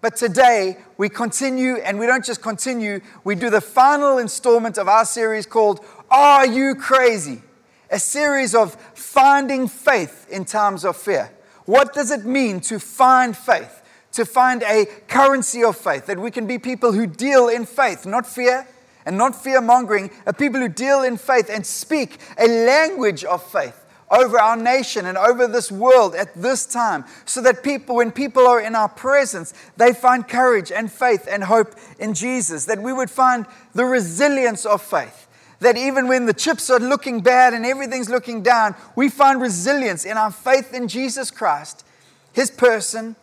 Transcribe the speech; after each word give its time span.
But 0.00 0.16
today 0.16 0.78
we 0.96 1.08
continue, 1.10 1.76
and 1.76 1.98
we 1.98 2.06
don't 2.06 2.24
just 2.24 2.40
continue, 2.40 3.00
we 3.22 3.34
do 3.34 3.50
the 3.50 3.60
final 3.60 4.18
installment 4.18 4.78
of 4.78 4.88
our 4.88 5.04
series 5.04 5.44
called 5.44 5.84
Are 6.10 6.46
You 6.46 6.74
Crazy? 6.74 7.42
A 7.90 7.98
series 7.98 8.54
of 8.54 8.74
finding 8.94 9.68
faith 9.68 10.26
in 10.30 10.44
times 10.46 10.84
of 10.84 10.96
fear. 10.96 11.30
What 11.66 11.92
does 11.92 12.10
it 12.10 12.24
mean 12.24 12.60
to 12.62 12.78
find 12.78 13.36
faith? 13.36 13.82
To 14.12 14.24
find 14.24 14.62
a 14.62 14.86
currency 15.06 15.62
of 15.62 15.76
faith, 15.76 16.06
that 16.06 16.18
we 16.18 16.30
can 16.30 16.46
be 16.46 16.58
people 16.58 16.92
who 16.92 17.06
deal 17.06 17.48
in 17.48 17.66
faith, 17.66 18.06
not 18.06 18.26
fear 18.26 18.66
and 19.04 19.18
not 19.18 19.40
fear 19.40 19.60
mongering, 19.60 20.10
a 20.26 20.32
people 20.32 20.60
who 20.60 20.68
deal 20.68 21.02
in 21.02 21.16
faith 21.16 21.50
and 21.50 21.64
speak 21.64 22.18
a 22.38 22.46
language 22.46 23.22
of 23.24 23.42
faith 23.42 23.84
over 24.10 24.40
our 24.40 24.56
nation 24.56 25.06
and 25.06 25.16
over 25.16 25.46
this 25.46 25.70
world 25.70 26.14
at 26.14 26.34
this 26.34 26.66
time, 26.66 27.04
so 27.24 27.40
that 27.42 27.62
people, 27.62 27.96
when 27.96 28.10
people 28.10 28.46
are 28.46 28.60
in 28.60 28.74
our 28.74 28.88
presence, 28.88 29.54
they 29.76 29.92
find 29.92 30.26
courage 30.26 30.72
and 30.72 30.90
faith 30.90 31.28
and 31.30 31.44
hope 31.44 31.74
in 31.98 32.14
Jesus, 32.14 32.64
that 32.64 32.82
we 32.82 32.92
would 32.92 33.10
find 33.10 33.46
the 33.74 33.84
resilience 33.84 34.66
of 34.66 34.82
faith. 34.82 35.28
That 35.60 35.76
even 35.76 36.08
when 36.08 36.26
the 36.26 36.32
chips 36.32 36.70
are 36.70 36.80
looking 36.80 37.20
bad 37.20 37.52
and 37.54 37.66
everything's 37.66 38.08
looking 38.08 38.42
down, 38.42 38.74
we 38.96 39.08
find 39.10 39.40
resilience 39.40 40.04
in 40.04 40.16
our 40.16 40.32
faith 40.32 40.72
in 40.72 40.88
Jesus 40.88 41.30
Christ, 41.30 41.84
His 42.32 42.50
person, 42.50 43.14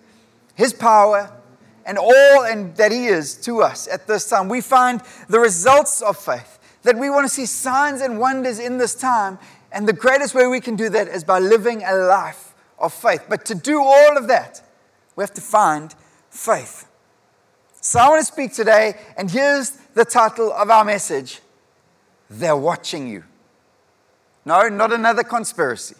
His 0.55 0.71
power, 0.71 1.31
and 1.85 1.97
all 1.97 2.43
and 2.45 2.75
that 2.75 2.91
He 2.91 3.07
is 3.07 3.35
to 3.41 3.61
us 3.61 3.87
at 3.87 4.07
this 4.07 4.29
time. 4.29 4.49
We 4.49 4.61
find 4.61 5.01
the 5.27 5.39
results 5.39 6.01
of 6.01 6.17
faith, 6.17 6.59
that 6.83 6.97
we 6.97 7.09
want 7.09 7.25
to 7.25 7.33
see 7.33 7.45
signs 7.45 8.01
and 8.01 8.19
wonders 8.19 8.59
in 8.59 8.77
this 8.77 8.93
time, 8.93 9.39
and 9.71 9.87
the 9.87 9.93
greatest 9.93 10.33
way 10.33 10.47
we 10.47 10.61
can 10.61 10.75
do 10.75 10.89
that 10.89 11.07
is 11.07 11.23
by 11.23 11.39
living 11.39 11.83
a 11.83 11.95
life 11.95 12.53
of 12.79 12.93
faith. 12.93 13.25
But 13.29 13.45
to 13.45 13.55
do 13.55 13.81
all 13.81 14.17
of 14.17 14.27
that, 14.27 14.61
we 15.15 15.23
have 15.23 15.33
to 15.33 15.41
find 15.41 15.93
faith. 16.29 16.87
So 17.81 17.99
I 17.99 18.09
want 18.09 18.25
to 18.25 18.31
speak 18.31 18.53
today, 18.53 18.97
and 19.17 19.29
here's 19.29 19.71
the 19.93 20.05
title 20.05 20.51
of 20.51 20.69
our 20.69 20.83
message 20.83 21.41
They're 22.29 22.55
Watching 22.55 23.07
You. 23.07 23.23
No, 24.45 24.67
not 24.69 24.93
another 24.93 25.23
conspiracy. 25.23 25.95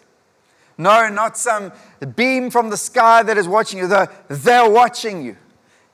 No, 0.76 1.08
not 1.08 1.36
some 1.36 1.72
beam 2.14 2.50
from 2.50 2.70
the 2.70 2.76
sky 2.76 3.22
that 3.24 3.36
is 3.36 3.48
watching 3.48 3.80
you. 3.80 3.88
They're 4.28 4.70
watching 4.70 5.24
you. 5.24 5.36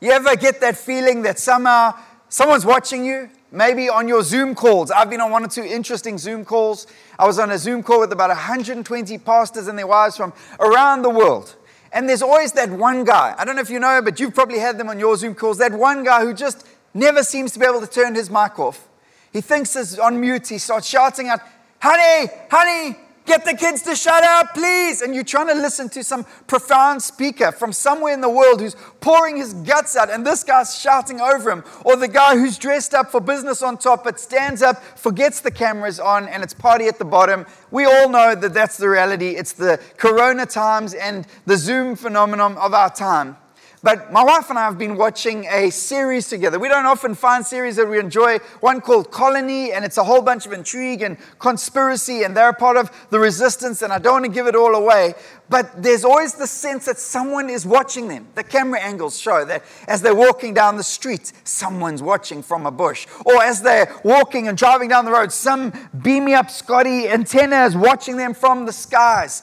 You 0.01 0.11
ever 0.11 0.37
get 0.37 0.61
that 0.61 0.77
feeling 0.77 1.23
that 1.23 1.39
somehow 1.39 1.95
someone's 2.29 2.67
watching 2.67 3.05
you? 3.05 3.31
Maybe 3.55 3.89
on 3.89 4.09
your 4.09 4.25
Zoom 4.25 4.57
calls. 4.57 4.91
I've 4.91 5.09
been 5.09 5.21
on 5.21 5.31
one 5.31 5.45
or 5.45 5.49
two 5.49 5.63
interesting 5.63 6.19
Zoom 6.19 6.45
calls. 6.45 6.89
I 7.17 7.25
was 7.25 7.39
on 7.39 7.53
a 7.53 7.57
Zoom 7.57 7.85
call 7.85 8.01
with 8.01 8.11
about 8.11 8.31
120 8.31 9.17
pastors 9.19 9.69
and 9.69 9.79
their 9.79 9.87
wives 9.87 10.17
from 10.17 10.33
around 10.59 11.03
the 11.03 11.11
world. 11.11 11.55
And 11.93 12.09
there's 12.09 12.21
always 12.21 12.51
that 12.53 12.69
one 12.69 13.05
guy. 13.05 13.33
I 13.39 13.45
don't 13.45 13.55
know 13.55 13.63
if 13.63 13.71
you 13.71 13.79
know, 13.79 14.03
but 14.03 14.19
you've 14.19 14.35
probably 14.35 14.59
had 14.59 14.77
them 14.77 14.89
on 14.89 14.99
your 14.99 15.17
Zoom 15.17 15.37
calls. 15.37 15.59
That 15.59 15.73
one 15.73 16.03
guy 16.03 16.25
who 16.25 16.35
just 16.35 16.67
never 16.93 17.23
seems 17.23 17.53
to 17.53 17.61
be 17.61 17.65
able 17.65 17.81
to 17.81 17.87
turn 17.87 18.17
his 18.17 18.29
mic 18.29 18.59
off. 18.59 18.89
He 19.33 19.41
thinks 19.41 19.77
it's 19.77 20.01
on 20.01 20.21
mute. 20.21 20.49
He 20.49 20.59
starts 20.59 20.89
shouting 20.89 21.29
out, 21.29 21.41
Honey, 21.81 22.31
honey, 22.51 22.97
Get 23.27 23.47
the 23.47 23.55
kids 23.55 23.81
to 23.83 23.97
shut 23.97 24.23
up, 24.23 24.53
please. 24.53 25.01
And 25.01 25.15
you're 25.15 25.25
trying 25.25 25.49
to 25.49 25.55
listen 25.55 25.89
to 25.91 26.05
some 26.05 26.25
profound 26.47 27.03
speaker 27.03 27.53
from 27.53 27.73
somewhere 27.73 28.13
in 28.13 28.21
the 28.21 28.29
world 28.29 28.61
who's 28.61 28.77
pouring 29.01 29.39
his 29.39 29.55
guts 29.55 29.97
out, 29.97 30.11
and 30.11 30.27
this 30.27 30.45
guy's 30.45 30.79
shouting 30.79 31.21
over 31.21 31.51
him. 31.51 31.65
Or 31.85 31.97
the 31.97 32.09
guy 32.09 32.37
who's 32.37 32.59
dressed 32.59 32.93
up 32.93 33.11
for 33.11 33.21
business 33.21 33.63
on 33.63 33.79
top, 33.79 34.05
but 34.05 34.21
stands 34.21 34.61
up, 34.61 34.83
forgets 34.99 35.41
the 35.41 35.51
cameras 35.51 35.99
on, 35.99 36.29
and 36.29 36.43
it's 36.43 36.53
party 36.53 36.87
at 36.87 36.99
the 36.99 37.05
bottom. 37.07 37.47
We 37.71 37.87
all 37.87 38.11
know 38.11 38.35
that 38.35 38.53
that's 38.53 38.77
the 38.77 38.91
reality. 38.91 39.31
It's 39.31 39.53
the 39.53 39.81
corona 39.97 40.45
times 40.45 40.93
and 40.93 41.27
the 41.47 41.57
Zoom 41.57 41.97
phenomenon 41.97 42.59
of 42.59 42.75
our 42.75 42.91
time. 42.91 43.39
But 43.85 44.11
my 44.11 44.25
wife 44.25 44.49
and 44.49 44.59
I 44.59 44.63
have 44.63 44.79
been 44.79 44.97
watching 44.97 45.45
a 45.45 45.69
series 45.69 46.31
together. 46.31 46.59
We 46.59 46.69
don't 46.69 46.87
often 46.87 47.15
find 47.15 47.45
series 47.45 47.77
that 47.77 47.87
we 47.87 47.99
enjoy. 47.99 48.39
One 48.61 48.81
called 48.81 49.11
Colony, 49.11 49.73
and 49.73 49.85
it's 49.85 49.99
a 49.99 50.05
whole 50.05 50.23
bunch 50.23 50.47
of 50.47 50.55
intrigue 50.55 51.03
and 51.03 51.19
conspiracy, 51.39 52.23
and 52.23 52.35
they're 52.35 52.55
part 52.55 52.79
of 52.79 52.91
the 53.11 53.19
resistance, 53.19 53.83
and 53.83 53.93
I 53.93 53.99
don't 53.99 54.15
want 54.15 54.25
to 54.25 54.31
give 54.31 54.47
it 54.47 54.57
all 54.57 54.75
away. 54.75 55.13
But 55.51 55.83
there's 55.83 56.03
always 56.03 56.33
the 56.33 56.47
sense 56.47 56.87
that 56.87 56.99
someone 56.99 57.51
is 57.51 57.67
watching 57.67 58.09
them. 58.09 58.27
The 58.37 58.43
camera 58.43 58.81
angles 58.81 59.21
show 59.21 59.45
that 59.45 59.63
as 59.87 60.01
they're 60.01 60.15
walking 60.15 60.55
down 60.55 60.79
the 60.79 60.83
street, 60.83 61.35
someone's 61.45 62.03
watching 62.03 62.43
from 62.43 62.65
a 62.65 62.71
bush. 62.71 63.07
Or 63.27 63.43
as 63.43 63.61
they're 63.61 63.95
walking 64.03 64.49
and 64.49 64.57
driving 64.57 64.89
down 64.89 65.05
the 65.05 65.13
road, 65.13 65.31
some 65.31 65.75
beamy 66.01 66.33
up 66.33 66.51
Scotty 66.51 67.07
antenna 67.07 67.67
is 67.67 67.77
watching 67.77 68.17
them 68.17 68.33
from 68.33 68.65
the 68.65 68.73
skies. 68.73 69.43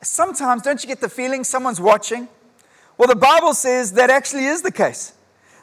Sometimes, 0.00 0.62
don't 0.62 0.80
you 0.80 0.86
get 0.86 1.00
the 1.00 1.08
feeling 1.08 1.42
someone's 1.42 1.80
watching? 1.80 2.28
Well, 2.98 3.08
the 3.08 3.16
Bible 3.16 3.54
says 3.54 3.92
that 3.92 4.10
actually 4.10 4.46
is 4.46 4.60
the 4.60 4.72
case. 4.72 5.12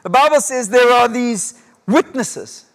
The 0.02 0.10
Bible 0.10 0.40
says 0.40 0.68
there 0.68 0.90
are 0.90 1.06
these 1.06 1.62
witnesses 1.86 2.65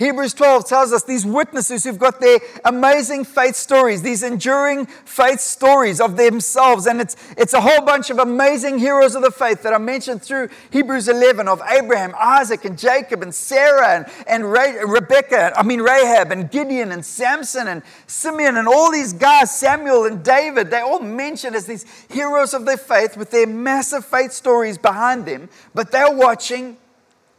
Hebrews 0.00 0.32
12 0.32 0.66
tells 0.66 0.94
us 0.94 1.02
these 1.02 1.26
witnesses 1.26 1.84
who've 1.84 1.98
got 1.98 2.22
their 2.22 2.38
amazing 2.64 3.22
faith 3.22 3.54
stories, 3.54 4.00
these 4.00 4.22
enduring 4.22 4.86
faith 4.86 5.40
stories 5.40 6.00
of 6.00 6.16
themselves. 6.16 6.86
And 6.86 7.02
it's, 7.02 7.16
it's 7.36 7.52
a 7.52 7.60
whole 7.60 7.82
bunch 7.82 8.08
of 8.08 8.18
amazing 8.18 8.78
heroes 8.78 9.14
of 9.14 9.20
the 9.20 9.30
faith 9.30 9.62
that 9.62 9.74
are 9.74 9.78
mentioned 9.78 10.22
through 10.22 10.48
Hebrews 10.70 11.06
11 11.06 11.48
of 11.48 11.60
Abraham, 11.68 12.14
Isaac, 12.18 12.64
and 12.64 12.78
Jacob, 12.78 13.22
and 13.22 13.34
Sarah, 13.34 13.88
and, 13.88 14.06
and 14.26 14.50
Re- 14.50 14.82
Rebecca, 14.86 15.52
I 15.54 15.62
mean, 15.64 15.82
Rahab, 15.82 16.32
and 16.32 16.50
Gideon, 16.50 16.92
and 16.92 17.04
Samson, 17.04 17.68
and 17.68 17.82
Simeon, 18.06 18.56
and 18.56 18.66
all 18.66 18.90
these 18.90 19.12
guys, 19.12 19.54
Samuel 19.54 20.06
and 20.06 20.24
David. 20.24 20.70
They 20.70 20.80
all 20.80 21.00
mentioned 21.00 21.54
as 21.54 21.66
these 21.66 21.84
heroes 22.08 22.54
of 22.54 22.64
their 22.64 22.78
faith 22.78 23.18
with 23.18 23.30
their 23.30 23.46
massive 23.46 24.06
faith 24.06 24.32
stories 24.32 24.78
behind 24.78 25.26
them, 25.26 25.50
but 25.74 25.92
they're 25.92 26.10
watching 26.10 26.78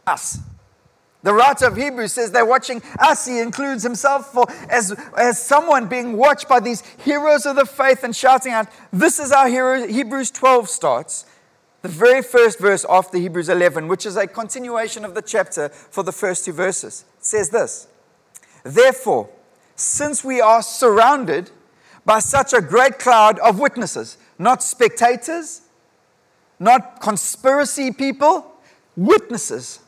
us. 0.06 0.38
The 1.22 1.32
writer 1.32 1.66
of 1.66 1.76
Hebrews 1.76 2.12
says 2.12 2.32
they're 2.32 2.44
watching 2.44 2.82
us. 2.98 3.26
He 3.26 3.38
includes 3.38 3.82
himself 3.82 4.32
for, 4.32 4.46
as, 4.68 4.92
as 5.16 5.40
someone 5.40 5.86
being 5.86 6.16
watched 6.16 6.48
by 6.48 6.58
these 6.58 6.82
heroes 7.04 7.46
of 7.46 7.54
the 7.56 7.64
faith 7.64 8.02
and 8.02 8.14
shouting 8.14 8.52
out, 8.52 8.66
This 8.92 9.20
is 9.20 9.30
our 9.30 9.48
hero. 9.48 9.86
Hebrews 9.86 10.32
12 10.32 10.68
starts. 10.68 11.26
The 11.82 11.88
very 11.88 12.22
first 12.22 12.60
verse 12.60 12.84
after 12.88 13.18
Hebrews 13.18 13.48
11, 13.48 13.88
which 13.88 14.06
is 14.06 14.16
a 14.16 14.26
continuation 14.26 15.04
of 15.04 15.14
the 15.14 15.22
chapter 15.22 15.68
for 15.68 16.02
the 16.02 16.12
first 16.12 16.44
two 16.44 16.52
verses, 16.52 17.04
it 17.18 17.24
says 17.24 17.50
this 17.50 17.86
Therefore, 18.64 19.28
since 19.76 20.24
we 20.24 20.40
are 20.40 20.62
surrounded 20.62 21.50
by 22.04 22.18
such 22.18 22.52
a 22.52 22.60
great 22.60 22.98
cloud 22.98 23.38
of 23.40 23.60
witnesses, 23.60 24.16
not 24.38 24.62
spectators, 24.62 25.62
not 26.58 27.00
conspiracy 27.00 27.92
people, 27.92 28.52
witnesses 28.96 29.80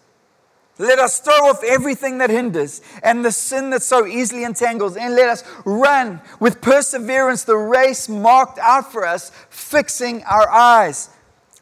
let 0.79 0.99
us 0.99 1.21
throw 1.21 1.49
off 1.51 1.63
everything 1.63 2.19
that 2.19 2.31
hinders 2.31 2.83
and 3.03 3.25
the 3.25 3.31
sin 3.31 3.71
that 3.71 3.83
so 3.83 4.07
easily 4.07 4.45
entangles, 4.45 4.97
and 4.97 5.15
let 5.15 5.29
us 5.29 5.45
run 5.65 6.21
with 6.41 6.61
perseverance 6.61 7.45
the 7.45 7.57
race 7.57 8.09
marked 8.09 8.59
out 8.59 8.91
for 8.91 9.07
us, 9.07 9.31
fixing 9.51 10.25
our 10.25 10.51
eyes 10.51 11.11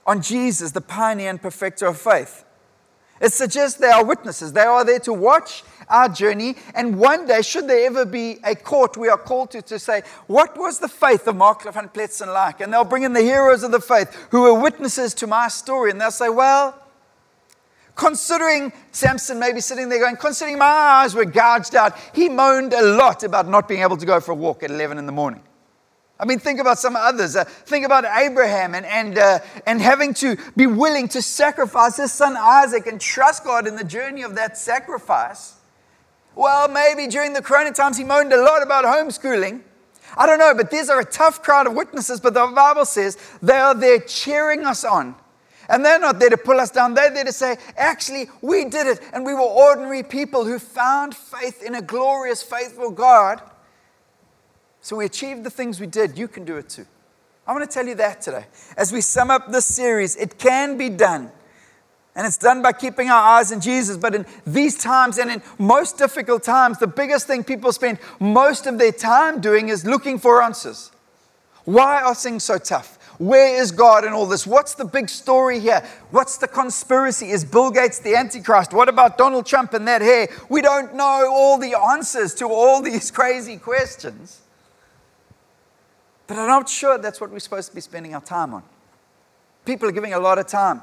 on 0.06 0.22
Jesus, 0.22 0.72
the 0.72 0.80
pioneer 0.80 1.30
and 1.30 1.40
perfecter 1.40 1.86
of 1.86 1.98
faith. 1.98 2.44
It 3.20 3.32
suggests 3.32 3.78
they 3.78 3.86
are 3.86 4.04
witnesses. 4.04 4.52
They 4.52 4.62
are 4.62 4.84
there 4.84 4.98
to 5.00 5.12
watch 5.12 5.62
our 5.88 6.08
journey. 6.08 6.56
And 6.74 6.98
one 6.98 7.24
day, 7.24 7.42
should 7.42 7.68
there 7.68 7.86
ever 7.86 8.04
be 8.04 8.38
a 8.42 8.56
court 8.56 8.96
we 8.96 9.08
are 9.08 9.16
called 9.16 9.52
to, 9.52 9.62
to 9.62 9.78
say, 9.78 10.02
what 10.26 10.58
was 10.58 10.80
the 10.80 10.88
faith 10.88 11.28
of 11.28 11.36
Mark 11.36 11.62
van 11.62 11.88
Pletsen 11.88 12.34
like? 12.34 12.60
And 12.60 12.72
they'll 12.72 12.82
bring 12.82 13.04
in 13.04 13.12
the 13.12 13.22
heroes 13.22 13.62
of 13.62 13.70
the 13.70 13.78
faith 13.78 14.26
who 14.32 14.42
were 14.42 14.60
witnesses 14.60 15.14
to 15.14 15.28
my 15.28 15.46
story. 15.46 15.92
And 15.92 16.00
they'll 16.00 16.10
say, 16.10 16.30
well, 16.30 16.81
Considering 17.94 18.72
Samson 18.90 19.38
maybe 19.38 19.60
sitting 19.60 19.88
there 19.88 19.98
going, 19.98 20.16
considering 20.16 20.58
my 20.58 20.66
eyes 20.66 21.14
were 21.14 21.24
gouged 21.24 21.74
out, 21.74 21.96
he 22.14 22.28
moaned 22.28 22.72
a 22.72 22.82
lot 22.82 23.22
about 23.22 23.48
not 23.48 23.68
being 23.68 23.82
able 23.82 23.96
to 23.96 24.06
go 24.06 24.18
for 24.20 24.32
a 24.32 24.34
walk 24.34 24.62
at 24.62 24.70
11 24.70 24.98
in 24.98 25.06
the 25.06 25.12
morning. 25.12 25.42
I 26.18 26.24
mean, 26.24 26.38
think 26.38 26.60
about 26.60 26.78
some 26.78 26.94
others. 26.94 27.34
Uh, 27.34 27.44
think 27.44 27.84
about 27.84 28.04
Abraham 28.04 28.74
and, 28.74 28.86
and, 28.86 29.18
uh, 29.18 29.40
and 29.66 29.80
having 29.80 30.14
to 30.14 30.36
be 30.56 30.66
willing 30.66 31.08
to 31.08 31.20
sacrifice 31.20 31.96
his 31.96 32.12
son 32.12 32.36
Isaac 32.36 32.86
and 32.86 33.00
trust 33.00 33.44
God 33.44 33.66
in 33.66 33.74
the 33.74 33.84
journey 33.84 34.22
of 34.22 34.36
that 34.36 34.56
sacrifice. 34.56 35.56
Well, 36.34 36.68
maybe 36.68 37.08
during 37.08 37.32
the 37.32 37.42
corona 37.42 37.72
times 37.72 37.98
he 37.98 38.04
moaned 38.04 38.32
a 38.32 38.40
lot 38.40 38.62
about 38.62 38.84
homeschooling. 38.84 39.62
I 40.16 40.26
don't 40.26 40.38
know, 40.38 40.54
but 40.54 40.70
these 40.70 40.88
are 40.88 41.00
a 41.00 41.04
tough 41.04 41.42
crowd 41.42 41.66
of 41.66 41.74
witnesses, 41.74 42.20
but 42.20 42.34
the 42.34 42.46
Bible 42.46 42.84
says 42.84 43.18
they 43.42 43.56
are 43.56 43.74
there 43.74 43.98
cheering 43.98 44.64
us 44.64 44.84
on 44.84 45.16
and 45.68 45.84
they're 45.84 45.98
not 45.98 46.18
there 46.18 46.30
to 46.30 46.36
pull 46.36 46.60
us 46.60 46.70
down. 46.70 46.94
They're 46.94 47.12
there 47.12 47.24
to 47.24 47.32
say, 47.32 47.56
actually, 47.76 48.28
we 48.40 48.64
did 48.64 48.86
it. 48.86 49.00
And 49.12 49.24
we 49.24 49.34
were 49.34 49.40
ordinary 49.40 50.02
people 50.02 50.44
who 50.44 50.58
found 50.58 51.14
faith 51.16 51.62
in 51.62 51.74
a 51.74 51.82
glorious, 51.82 52.42
faithful 52.42 52.90
God. 52.90 53.40
So 54.80 54.96
we 54.96 55.04
achieved 55.04 55.44
the 55.44 55.50
things 55.50 55.80
we 55.80 55.86
did. 55.86 56.18
You 56.18 56.28
can 56.28 56.44
do 56.44 56.56
it 56.56 56.68
too. 56.68 56.86
I 57.46 57.52
want 57.52 57.68
to 57.68 57.72
tell 57.72 57.86
you 57.86 57.94
that 57.96 58.20
today. 58.20 58.46
As 58.76 58.92
we 58.92 59.00
sum 59.00 59.30
up 59.30 59.50
this 59.50 59.66
series, 59.66 60.16
it 60.16 60.38
can 60.38 60.76
be 60.76 60.88
done. 60.88 61.30
And 62.14 62.26
it's 62.26 62.36
done 62.36 62.60
by 62.60 62.72
keeping 62.72 63.08
our 63.08 63.38
eyes 63.38 63.52
on 63.52 63.60
Jesus. 63.60 63.96
But 63.96 64.14
in 64.14 64.26
these 64.46 64.76
times 64.76 65.18
and 65.18 65.30
in 65.30 65.42
most 65.58 65.96
difficult 65.96 66.42
times, 66.42 66.78
the 66.78 66.86
biggest 66.86 67.26
thing 67.26 67.42
people 67.42 67.72
spend 67.72 67.98
most 68.20 68.66
of 68.66 68.78
their 68.78 68.92
time 68.92 69.40
doing 69.40 69.70
is 69.70 69.86
looking 69.86 70.18
for 70.18 70.42
answers. 70.42 70.90
Why 71.64 72.02
are 72.02 72.14
things 72.14 72.44
so 72.44 72.58
tough? 72.58 72.98
Where 73.22 73.62
is 73.62 73.70
God 73.70 74.04
in 74.04 74.12
all 74.12 74.26
this? 74.26 74.48
What's 74.48 74.74
the 74.74 74.84
big 74.84 75.08
story 75.08 75.60
here? 75.60 75.86
What's 76.10 76.38
the 76.38 76.48
conspiracy? 76.48 77.30
Is 77.30 77.44
Bill 77.44 77.70
Gates 77.70 78.00
the 78.00 78.16
Antichrist? 78.16 78.72
What 78.72 78.88
about 78.88 79.16
Donald 79.16 79.46
Trump 79.46 79.74
and 79.74 79.86
that 79.86 80.02
hair? 80.02 80.28
We 80.48 80.60
don't 80.60 80.96
know 80.96 81.30
all 81.32 81.56
the 81.56 81.78
answers 81.78 82.34
to 82.34 82.46
all 82.46 82.82
these 82.82 83.10
crazy 83.12 83.58
questions. 83.58 84.40
But 86.26 86.36
I'm 86.36 86.48
not 86.48 86.68
sure 86.68 86.98
that's 86.98 87.20
what 87.20 87.30
we're 87.30 87.38
supposed 87.38 87.68
to 87.68 87.74
be 87.76 87.80
spending 87.80 88.12
our 88.12 88.20
time 88.20 88.54
on. 88.54 88.64
People 89.64 89.88
are 89.88 89.92
giving 89.92 90.14
a 90.14 90.18
lot 90.18 90.40
of 90.40 90.48
time 90.48 90.80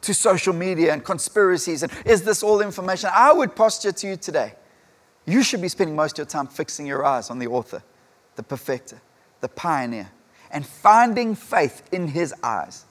to 0.00 0.12
social 0.12 0.54
media 0.54 0.92
and 0.92 1.04
conspiracies 1.04 1.84
and 1.84 1.92
is 2.04 2.22
this 2.22 2.42
all 2.42 2.62
information? 2.62 3.10
I 3.14 3.32
would 3.32 3.54
posture 3.54 3.92
to 3.92 4.08
you 4.08 4.16
today. 4.16 4.54
You 5.24 5.44
should 5.44 5.62
be 5.62 5.68
spending 5.68 5.94
most 5.94 6.14
of 6.14 6.18
your 6.18 6.26
time 6.26 6.48
fixing 6.48 6.84
your 6.84 7.06
eyes 7.06 7.30
on 7.30 7.38
the 7.38 7.46
author, 7.46 7.84
the 8.34 8.42
perfecter, 8.42 9.00
the 9.40 9.48
pioneer, 9.48 10.10
and 10.50 10.66
finding 10.66 11.34
faith 11.34 11.82
in 11.92 12.08
his 12.08 12.34
eyes 12.42 12.84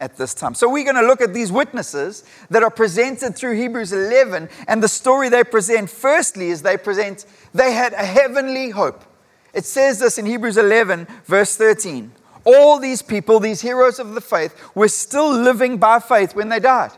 at 0.00 0.16
this 0.16 0.34
time. 0.34 0.54
So, 0.54 0.68
we're 0.68 0.84
going 0.84 1.02
to 1.02 1.06
look 1.06 1.20
at 1.20 1.32
these 1.34 1.52
witnesses 1.52 2.24
that 2.50 2.62
are 2.62 2.70
presented 2.70 3.36
through 3.36 3.56
Hebrews 3.56 3.92
11, 3.92 4.48
and 4.68 4.82
the 4.82 4.88
story 4.88 5.28
they 5.28 5.44
present, 5.44 5.90
firstly, 5.90 6.48
is 6.48 6.62
they 6.62 6.76
present, 6.76 7.26
they 7.52 7.72
had 7.72 7.92
a 7.92 8.04
heavenly 8.04 8.70
hope. 8.70 9.04
It 9.52 9.64
says 9.64 10.00
this 10.00 10.18
in 10.18 10.26
Hebrews 10.26 10.56
11, 10.56 11.06
verse 11.24 11.56
13 11.56 12.12
all 12.44 12.78
these 12.78 13.02
people, 13.02 13.40
these 13.40 13.60
heroes 13.60 13.98
of 13.98 14.14
the 14.14 14.20
faith, 14.20 14.54
were 14.74 14.88
still 14.88 15.32
living 15.32 15.78
by 15.78 15.98
faith 15.98 16.34
when 16.34 16.48
they 16.48 16.60
died. 16.60 16.92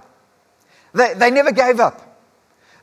They, 0.92 1.14
they 1.14 1.30
never 1.30 1.52
gave 1.52 1.78
up. 1.78 2.02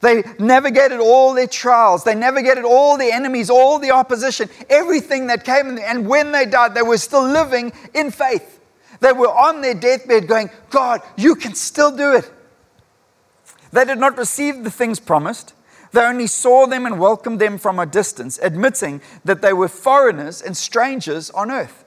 They 0.03 0.23
navigated 0.37 0.99
all 0.99 1.33
their 1.33 1.47
trials. 1.47 2.03
They 2.03 2.13
navigated 2.13 2.65
all 2.65 2.97
the 2.97 3.09
enemies, 3.09 3.49
all 3.49 3.79
the 3.79 3.91
opposition, 3.91 4.49
everything 4.69 5.27
that 5.27 5.45
came. 5.45 5.79
And 5.79 6.05
when 6.09 6.33
they 6.33 6.45
died, 6.45 6.75
they 6.75 6.81
were 6.81 6.97
still 6.97 7.23
living 7.23 7.71
in 7.93 8.11
faith. 8.11 8.59
They 8.99 9.13
were 9.13 9.29
on 9.29 9.61
their 9.61 9.73
deathbed 9.73 10.27
going, 10.27 10.49
God, 10.69 11.01
you 11.15 11.35
can 11.35 11.55
still 11.55 11.95
do 11.95 12.15
it. 12.15 12.29
They 13.71 13.85
did 13.85 13.97
not 13.97 14.17
receive 14.17 14.65
the 14.65 14.71
things 14.71 14.99
promised. 14.99 15.53
They 15.93 16.01
only 16.03 16.27
saw 16.27 16.67
them 16.67 16.85
and 16.85 16.99
welcomed 16.99 17.39
them 17.39 17.57
from 17.57 17.79
a 17.79 17.85
distance, 17.85 18.37
admitting 18.39 18.99
that 19.23 19.41
they 19.41 19.53
were 19.53 19.69
foreigners 19.69 20.41
and 20.41 20.57
strangers 20.57 21.29
on 21.29 21.49
earth. 21.49 21.85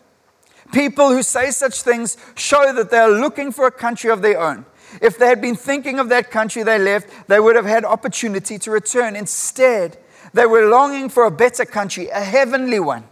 People 0.73 1.11
who 1.11 1.23
say 1.23 1.51
such 1.51 1.83
things 1.83 2.17
show 2.35 2.73
that 2.73 2.91
they 2.91 2.99
are 2.99 3.11
looking 3.11 3.53
for 3.53 3.67
a 3.67 3.71
country 3.71 4.09
of 4.09 4.23
their 4.23 4.41
own. 4.41 4.65
If 5.01 5.19
they 5.19 5.27
had 5.27 5.41
been 5.41 5.57
thinking 5.57 5.99
of 5.99 6.09
that 6.09 6.31
country 6.31 6.63
they 6.63 6.79
left, 6.79 7.29
they 7.29 7.41
would 7.41 7.57
have 7.57 7.67
had 7.67 7.85
opportunity 7.85 8.59
to 8.59 8.71
return. 8.71 9.17
Instead, 9.17 9.99
they 10.33 10.47
were 10.47 10.69
longing 10.69 11.09
for 11.09 11.25
a 11.25 11.31
better 11.31 11.65
country, 11.65 12.09
a 12.09 12.21
heavenly 12.21 12.81
one. 12.81 13.05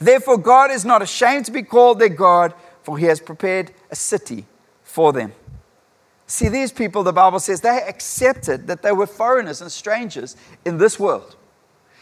Therefore, 0.00 0.38
God 0.38 0.70
is 0.70 0.84
not 0.84 1.02
ashamed 1.02 1.46
to 1.46 1.52
be 1.52 1.62
called 1.62 1.98
their 1.98 2.08
God, 2.08 2.54
for 2.82 2.98
he 2.98 3.06
has 3.06 3.20
prepared 3.20 3.72
a 3.90 3.96
city 3.96 4.46
for 4.82 5.12
them. 5.12 5.32
See, 6.26 6.48
these 6.48 6.72
people, 6.72 7.02
the 7.02 7.12
Bible 7.12 7.40
says, 7.40 7.62
they 7.62 7.82
accepted 7.88 8.66
that 8.66 8.82
they 8.82 8.92
were 8.92 9.06
foreigners 9.06 9.62
and 9.62 9.72
strangers 9.72 10.36
in 10.64 10.76
this 10.76 11.00
world. 11.00 11.36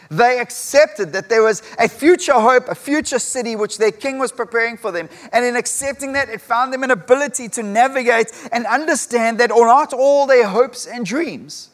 They 0.09 0.39
accepted 0.39 1.13
that 1.13 1.29
there 1.29 1.43
was 1.43 1.61
a 1.79 1.87
future 1.89 2.33
hope, 2.33 2.67
a 2.69 2.75
future 2.75 3.19
city 3.19 3.55
which 3.55 3.77
their 3.77 3.91
king 3.91 4.19
was 4.19 4.31
preparing 4.31 4.77
for 4.77 4.91
them. 4.91 5.09
And 5.33 5.45
in 5.45 5.55
accepting 5.55 6.13
that, 6.13 6.29
it 6.29 6.41
found 6.41 6.71
them 6.71 6.83
an 6.83 6.91
ability 6.91 7.49
to 7.49 7.63
navigate 7.63 8.31
and 8.51 8.65
understand 8.65 9.39
that 9.39 9.49
not 9.49 9.93
all 9.93 10.25
their 10.27 10.47
hopes 10.47 10.85
and 10.85 11.05
dreams 11.05 11.69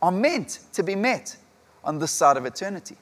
are 0.00 0.12
meant 0.12 0.60
to 0.72 0.82
be 0.82 0.94
met 0.94 1.36
on 1.82 1.98
this 1.98 2.10
side 2.10 2.36
of 2.36 2.46
eternity. 2.46 2.96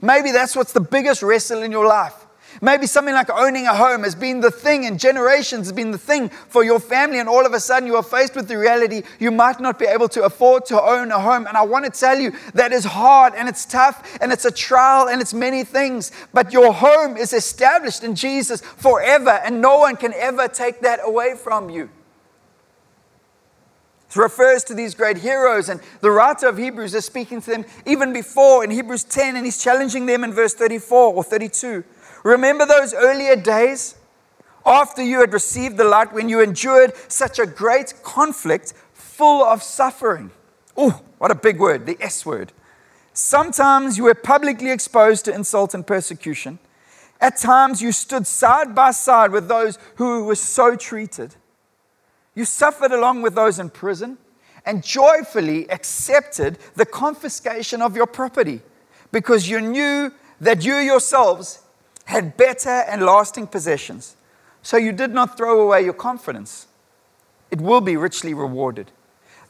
Maybe 0.00 0.30
that's 0.30 0.54
what's 0.56 0.72
the 0.72 0.80
biggest 0.80 1.22
wrestle 1.22 1.62
in 1.62 1.72
your 1.72 1.86
life. 1.86 2.26
Maybe 2.60 2.86
something 2.86 3.14
like 3.14 3.30
owning 3.30 3.66
a 3.66 3.74
home 3.74 4.02
has 4.02 4.14
been 4.14 4.40
the 4.40 4.50
thing 4.50 4.86
and 4.86 4.98
generations 4.98 5.66
has 5.66 5.72
been 5.72 5.90
the 5.90 5.98
thing 5.98 6.28
for 6.28 6.64
your 6.64 6.80
family, 6.80 7.18
and 7.18 7.28
all 7.28 7.46
of 7.46 7.52
a 7.52 7.60
sudden 7.60 7.86
you 7.86 7.96
are 7.96 8.02
faced 8.02 8.34
with 8.34 8.48
the 8.48 8.56
reality 8.56 9.02
you 9.18 9.30
might 9.30 9.60
not 9.60 9.78
be 9.78 9.86
able 9.86 10.08
to 10.08 10.24
afford 10.24 10.64
to 10.66 10.80
own 10.80 11.12
a 11.12 11.20
home. 11.20 11.46
And 11.46 11.56
I 11.56 11.62
want 11.62 11.84
to 11.84 11.90
tell 11.90 12.18
you 12.18 12.32
that 12.54 12.72
is 12.72 12.84
hard 12.84 13.34
and 13.34 13.48
it's 13.48 13.64
tough 13.64 14.18
and 14.20 14.32
it's 14.32 14.44
a 14.44 14.50
trial 14.50 15.08
and 15.08 15.20
it's 15.20 15.34
many 15.34 15.62
things. 15.62 16.10
But 16.32 16.52
your 16.52 16.72
home 16.72 17.16
is 17.16 17.32
established 17.32 18.02
in 18.02 18.14
Jesus 18.14 18.60
forever, 18.60 19.40
and 19.44 19.60
no 19.60 19.78
one 19.78 19.96
can 19.96 20.12
ever 20.14 20.48
take 20.48 20.80
that 20.80 21.00
away 21.04 21.34
from 21.36 21.70
you. 21.70 21.90
It 24.08 24.16
refers 24.16 24.64
to 24.64 24.74
these 24.74 24.94
great 24.94 25.18
heroes, 25.18 25.68
and 25.68 25.80
the 26.00 26.10
writer 26.10 26.48
of 26.48 26.56
Hebrews 26.56 26.94
is 26.94 27.04
speaking 27.04 27.42
to 27.42 27.50
them 27.50 27.66
even 27.84 28.14
before 28.14 28.64
in 28.64 28.70
Hebrews 28.70 29.04
10, 29.04 29.36
and 29.36 29.44
he's 29.44 29.62
challenging 29.62 30.06
them 30.06 30.24
in 30.24 30.32
verse 30.32 30.54
34 30.54 31.12
or 31.12 31.22
32. 31.22 31.84
Remember 32.24 32.66
those 32.66 32.94
earlier 32.94 33.36
days? 33.36 33.96
After 34.66 35.02
you 35.02 35.20
had 35.20 35.32
received 35.32 35.76
the 35.76 35.84
light, 35.84 36.12
when 36.12 36.28
you 36.28 36.40
endured 36.40 36.92
such 37.08 37.38
a 37.38 37.46
great 37.46 37.94
conflict 38.02 38.74
full 38.92 39.42
of 39.42 39.62
suffering. 39.62 40.30
Oh, 40.76 41.02
what 41.18 41.30
a 41.30 41.34
big 41.34 41.58
word, 41.58 41.86
the 41.86 41.96
S 42.00 42.26
word. 42.26 42.52
Sometimes 43.12 43.96
you 43.96 44.04
were 44.04 44.14
publicly 44.14 44.70
exposed 44.70 45.24
to 45.24 45.34
insult 45.34 45.74
and 45.74 45.86
persecution. 45.86 46.58
At 47.20 47.36
times 47.36 47.82
you 47.82 47.90
stood 47.90 48.26
side 48.26 48.74
by 48.74 48.92
side 48.92 49.32
with 49.32 49.48
those 49.48 49.78
who 49.96 50.24
were 50.24 50.36
so 50.36 50.76
treated. 50.76 51.34
You 52.34 52.44
suffered 52.44 52.92
along 52.92 53.22
with 53.22 53.34
those 53.34 53.58
in 53.58 53.70
prison 53.70 54.18
and 54.64 54.84
joyfully 54.84 55.68
accepted 55.70 56.58
the 56.76 56.86
confiscation 56.86 57.82
of 57.82 57.96
your 57.96 58.06
property 58.06 58.60
because 59.10 59.48
you 59.48 59.60
knew 59.60 60.12
that 60.40 60.64
you 60.64 60.76
yourselves 60.76 61.62
had 62.08 62.38
better 62.38 62.70
and 62.70 63.02
lasting 63.02 63.46
possessions. 63.46 64.16
So 64.62 64.78
you 64.78 64.92
did 64.92 65.12
not 65.12 65.36
throw 65.36 65.60
away 65.60 65.84
your 65.84 65.92
confidence. 65.92 66.66
It 67.50 67.60
will 67.60 67.82
be 67.82 67.98
richly 67.98 68.32
rewarded. 68.32 68.90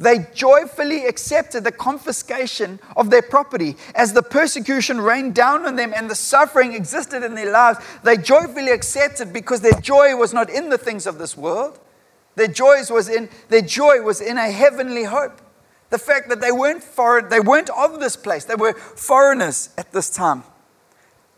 They 0.00 0.26
joyfully 0.34 1.06
accepted 1.06 1.62
the 1.62 1.70
confiscation 1.70 2.80
of 2.96 3.10
their 3.10 3.22
property. 3.22 3.76
As 3.94 4.12
the 4.12 4.24
persecution 4.24 5.00
rained 5.00 5.36
down 5.36 5.66
on 5.66 5.76
them 5.76 5.92
and 5.94 6.10
the 6.10 6.16
suffering 6.16 6.72
existed 6.72 7.22
in 7.22 7.36
their 7.36 7.52
lives, 7.52 7.78
they 8.02 8.16
joyfully 8.16 8.72
accepted 8.72 9.32
because 9.32 9.60
their 9.60 9.80
joy 9.80 10.16
was 10.16 10.34
not 10.34 10.50
in 10.50 10.68
the 10.68 10.78
things 10.78 11.06
of 11.06 11.18
this 11.18 11.36
world. 11.36 11.78
Their, 12.34 12.48
joys 12.48 12.90
was 12.90 13.08
in, 13.08 13.28
their 13.50 13.62
joy 13.62 14.02
was 14.02 14.20
in 14.20 14.36
a 14.36 14.50
heavenly 14.50 15.04
hope. 15.04 15.40
The 15.90 15.98
fact 15.98 16.28
that 16.28 16.40
they 16.40 16.52
weren't 16.52 16.82
foreign, 16.82 17.28
they 17.28 17.40
weren't 17.40 17.70
of 17.70 18.00
this 18.00 18.16
place, 18.16 18.44
they 18.44 18.56
were 18.56 18.72
foreigners 18.74 19.70
at 19.78 19.92
this 19.92 20.10
time. 20.10 20.42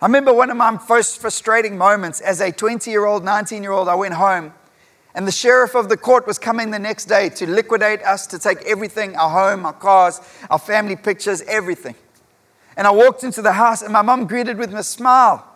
I 0.03 0.07
remember 0.07 0.33
one 0.33 0.49
of 0.51 0.57
my 0.57 0.79
first 0.79 1.21
frustrating 1.21 1.77
moments 1.77 2.23
as 2.23 2.41
a 2.41 2.51
20 2.51 2.91
year 2.91 3.05
old, 3.05 3.23
19 3.23 3.63
year 3.63 3.73
old. 3.73 3.87
I 3.87 3.95
went 3.95 4.15
home, 4.15 4.55
and 5.15 5.27
the 5.27 5.33
sheriff 5.33 5.75
of 5.75 5.91
the 5.91 5.97
court 5.99 6.27
was 6.27 6.39
coming 6.39 6.71
the 6.71 6.79
next 6.79 7.05
day 7.05 7.29
to 7.29 7.47
liquidate 7.47 8.01
us, 8.03 8.27
to 8.29 8.39
take 8.39 8.63
everything 8.63 9.15
our 9.17 9.29
home, 9.29 9.67
our 9.67 9.75
cars, 9.75 10.23
our 10.49 10.59
family 10.59 10.97
pictures, 10.97 11.43
everything. 11.43 11.95
And 12.79 12.87
I 12.87 12.93
walked 12.93 13.25
into 13.25 13.43
the 13.43 13.53
house, 13.53 13.83
and 13.83 13.93
my 13.93 14.01
mom 14.01 14.27
greeted 14.27 14.57
with 14.57 14.73
a 14.73 14.83
smile. 14.83 15.47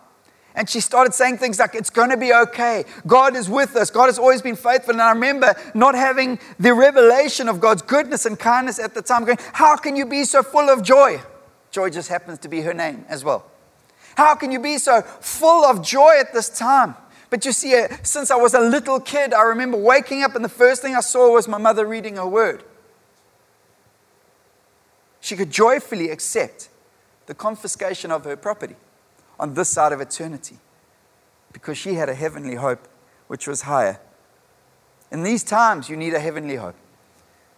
And 0.53 0.69
she 0.69 0.79
started 0.79 1.15
saying 1.15 1.39
things 1.39 1.57
like, 1.57 1.73
It's 1.73 1.89
going 1.89 2.11
to 2.11 2.17
be 2.17 2.31
okay. 2.31 2.85
God 3.07 3.35
is 3.35 3.49
with 3.49 3.75
us. 3.75 3.89
God 3.89 4.05
has 4.05 4.19
always 4.19 4.43
been 4.43 4.55
faithful. 4.55 4.93
And 4.93 5.01
I 5.01 5.09
remember 5.09 5.55
not 5.73 5.95
having 5.95 6.37
the 6.59 6.75
revelation 6.75 7.49
of 7.49 7.59
God's 7.59 7.81
goodness 7.81 8.27
and 8.27 8.37
kindness 8.37 8.77
at 8.77 8.93
the 8.93 9.01
time, 9.01 9.25
going, 9.25 9.39
How 9.53 9.75
can 9.75 9.95
you 9.95 10.05
be 10.05 10.23
so 10.23 10.43
full 10.43 10.69
of 10.69 10.83
joy? 10.83 11.19
Joy 11.71 11.89
just 11.89 12.09
happens 12.09 12.37
to 12.39 12.47
be 12.47 12.61
her 12.61 12.75
name 12.75 13.05
as 13.09 13.23
well. 13.23 13.51
How 14.15 14.35
can 14.35 14.51
you 14.51 14.59
be 14.59 14.77
so 14.77 15.01
full 15.01 15.65
of 15.65 15.83
joy 15.83 16.17
at 16.19 16.33
this 16.33 16.49
time? 16.49 16.95
But 17.29 17.45
you 17.45 17.51
see, 17.51 17.75
uh, 17.75 17.87
since 18.03 18.31
I 18.31 18.35
was 18.35 18.53
a 18.53 18.59
little 18.59 18.99
kid, 18.99 19.33
I 19.33 19.43
remember 19.43 19.77
waking 19.77 20.23
up 20.23 20.35
and 20.35 20.45
the 20.45 20.49
first 20.49 20.81
thing 20.81 20.95
I 20.95 21.01
saw 21.01 21.33
was 21.33 21.47
my 21.47 21.57
mother 21.57 21.85
reading 21.85 22.15
her 22.15 22.27
word. 22.27 22.63
She 25.19 25.35
could 25.35 25.51
joyfully 25.51 26.09
accept 26.09 26.69
the 27.25 27.33
confiscation 27.33 28.11
of 28.11 28.25
her 28.25 28.35
property 28.35 28.75
on 29.39 29.53
this 29.53 29.69
side 29.69 29.91
of 29.91 29.99
eternity 29.99 30.57
because 31.51 31.77
she 31.77 31.95
had 31.95 32.09
a 32.09 32.13
heavenly 32.13 32.55
hope 32.55 32.87
which 33.27 33.47
was 33.47 33.63
higher. 33.63 33.99
In 35.11 35.23
these 35.23 35.43
times, 35.43 35.89
you 35.89 35.97
need 35.97 36.13
a 36.13 36.19
heavenly 36.19 36.55
hope. 36.55 36.75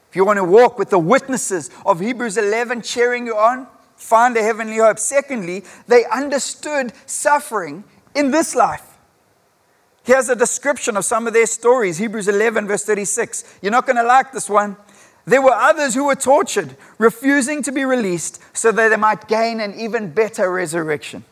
If 0.10 0.16
you 0.16 0.24
want 0.24 0.38
to 0.38 0.44
walk 0.44 0.80
with 0.80 0.90
the 0.90 1.00
witnesses 1.00 1.70
of 1.86 2.00
Hebrews 2.00 2.38
11 2.38 2.82
cheering 2.82 3.26
you 3.26 3.36
on, 3.36 3.68
find 3.98 4.38
a 4.38 4.42
heavenly 4.42 4.78
hope. 4.78 5.00
Secondly, 5.00 5.64
they 5.88 6.06
understood 6.06 6.94
suffering 7.06 7.84
in 8.16 8.32
this 8.32 8.56
life. 8.56 8.98
Here's 10.04 10.30
a 10.30 10.36
description 10.36 10.96
of 10.96 11.04
some 11.04 11.28
of 11.28 11.34
their 11.34 11.46
stories 11.46 11.98
Hebrews 11.98 12.30
11, 12.30 12.66
verse 12.66 12.86
36. 12.86 13.44
You're 13.62 13.74
not 13.74 13.86
going 13.86 13.98
to 13.98 14.04
like 14.04 14.32
this 14.32 14.50
one. 14.50 14.78
There 15.26 15.42
were 15.42 15.52
others 15.52 15.94
who 15.94 16.06
were 16.06 16.16
tortured, 16.16 16.78
refusing 16.98 17.62
to 17.64 17.74
be 17.74 17.84
released 17.84 18.42
so 18.54 18.72
that 18.72 18.88
they 18.88 18.96
might 18.96 19.28
gain 19.28 19.60
an 19.60 19.78
even 19.78 20.12
better 20.12 20.50
resurrection. 20.50 21.26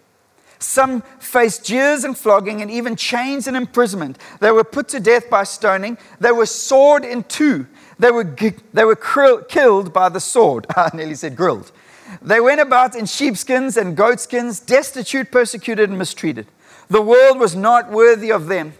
Some 0.59 1.01
faced 1.19 1.63
jeers 1.63 2.03
and 2.03 2.17
flogging 2.17 2.61
and 2.61 2.69
even 2.69 2.97
chains 2.97 3.47
and 3.47 3.55
imprisonment. 3.55 4.17
They 4.41 4.51
were 4.51 4.65
put 4.65 4.89
to 4.89 4.99
death 4.99 5.29
by 5.29 5.45
stoning. 5.45 5.97
They 6.19 6.33
were 6.33 6.45
sawed 6.45 7.05
in 7.05 7.23
two. 7.23 7.67
They 7.97 8.11
were, 8.11 8.25
they 8.73 8.83
were 8.83 8.97
killed 9.47 9.93
by 9.93 10.09
the 10.09 10.19
sword. 10.19 10.65
I 10.75 10.89
nearly 10.93 11.15
said 11.15 11.37
grilled. 11.37 11.71
They 12.21 12.39
went 12.39 12.61
about 12.61 12.95
in 12.95 13.05
sheepskins 13.05 13.77
and 13.77 13.97
goatskins, 13.97 14.59
destitute, 14.59 15.31
persecuted, 15.31 15.89
and 15.89 15.97
mistreated. 15.97 16.47
The 16.89 17.01
world 17.01 17.39
was 17.39 17.55
not 17.55 17.91
worthy 17.91 18.31
of 18.31 18.47
them. 18.47 18.73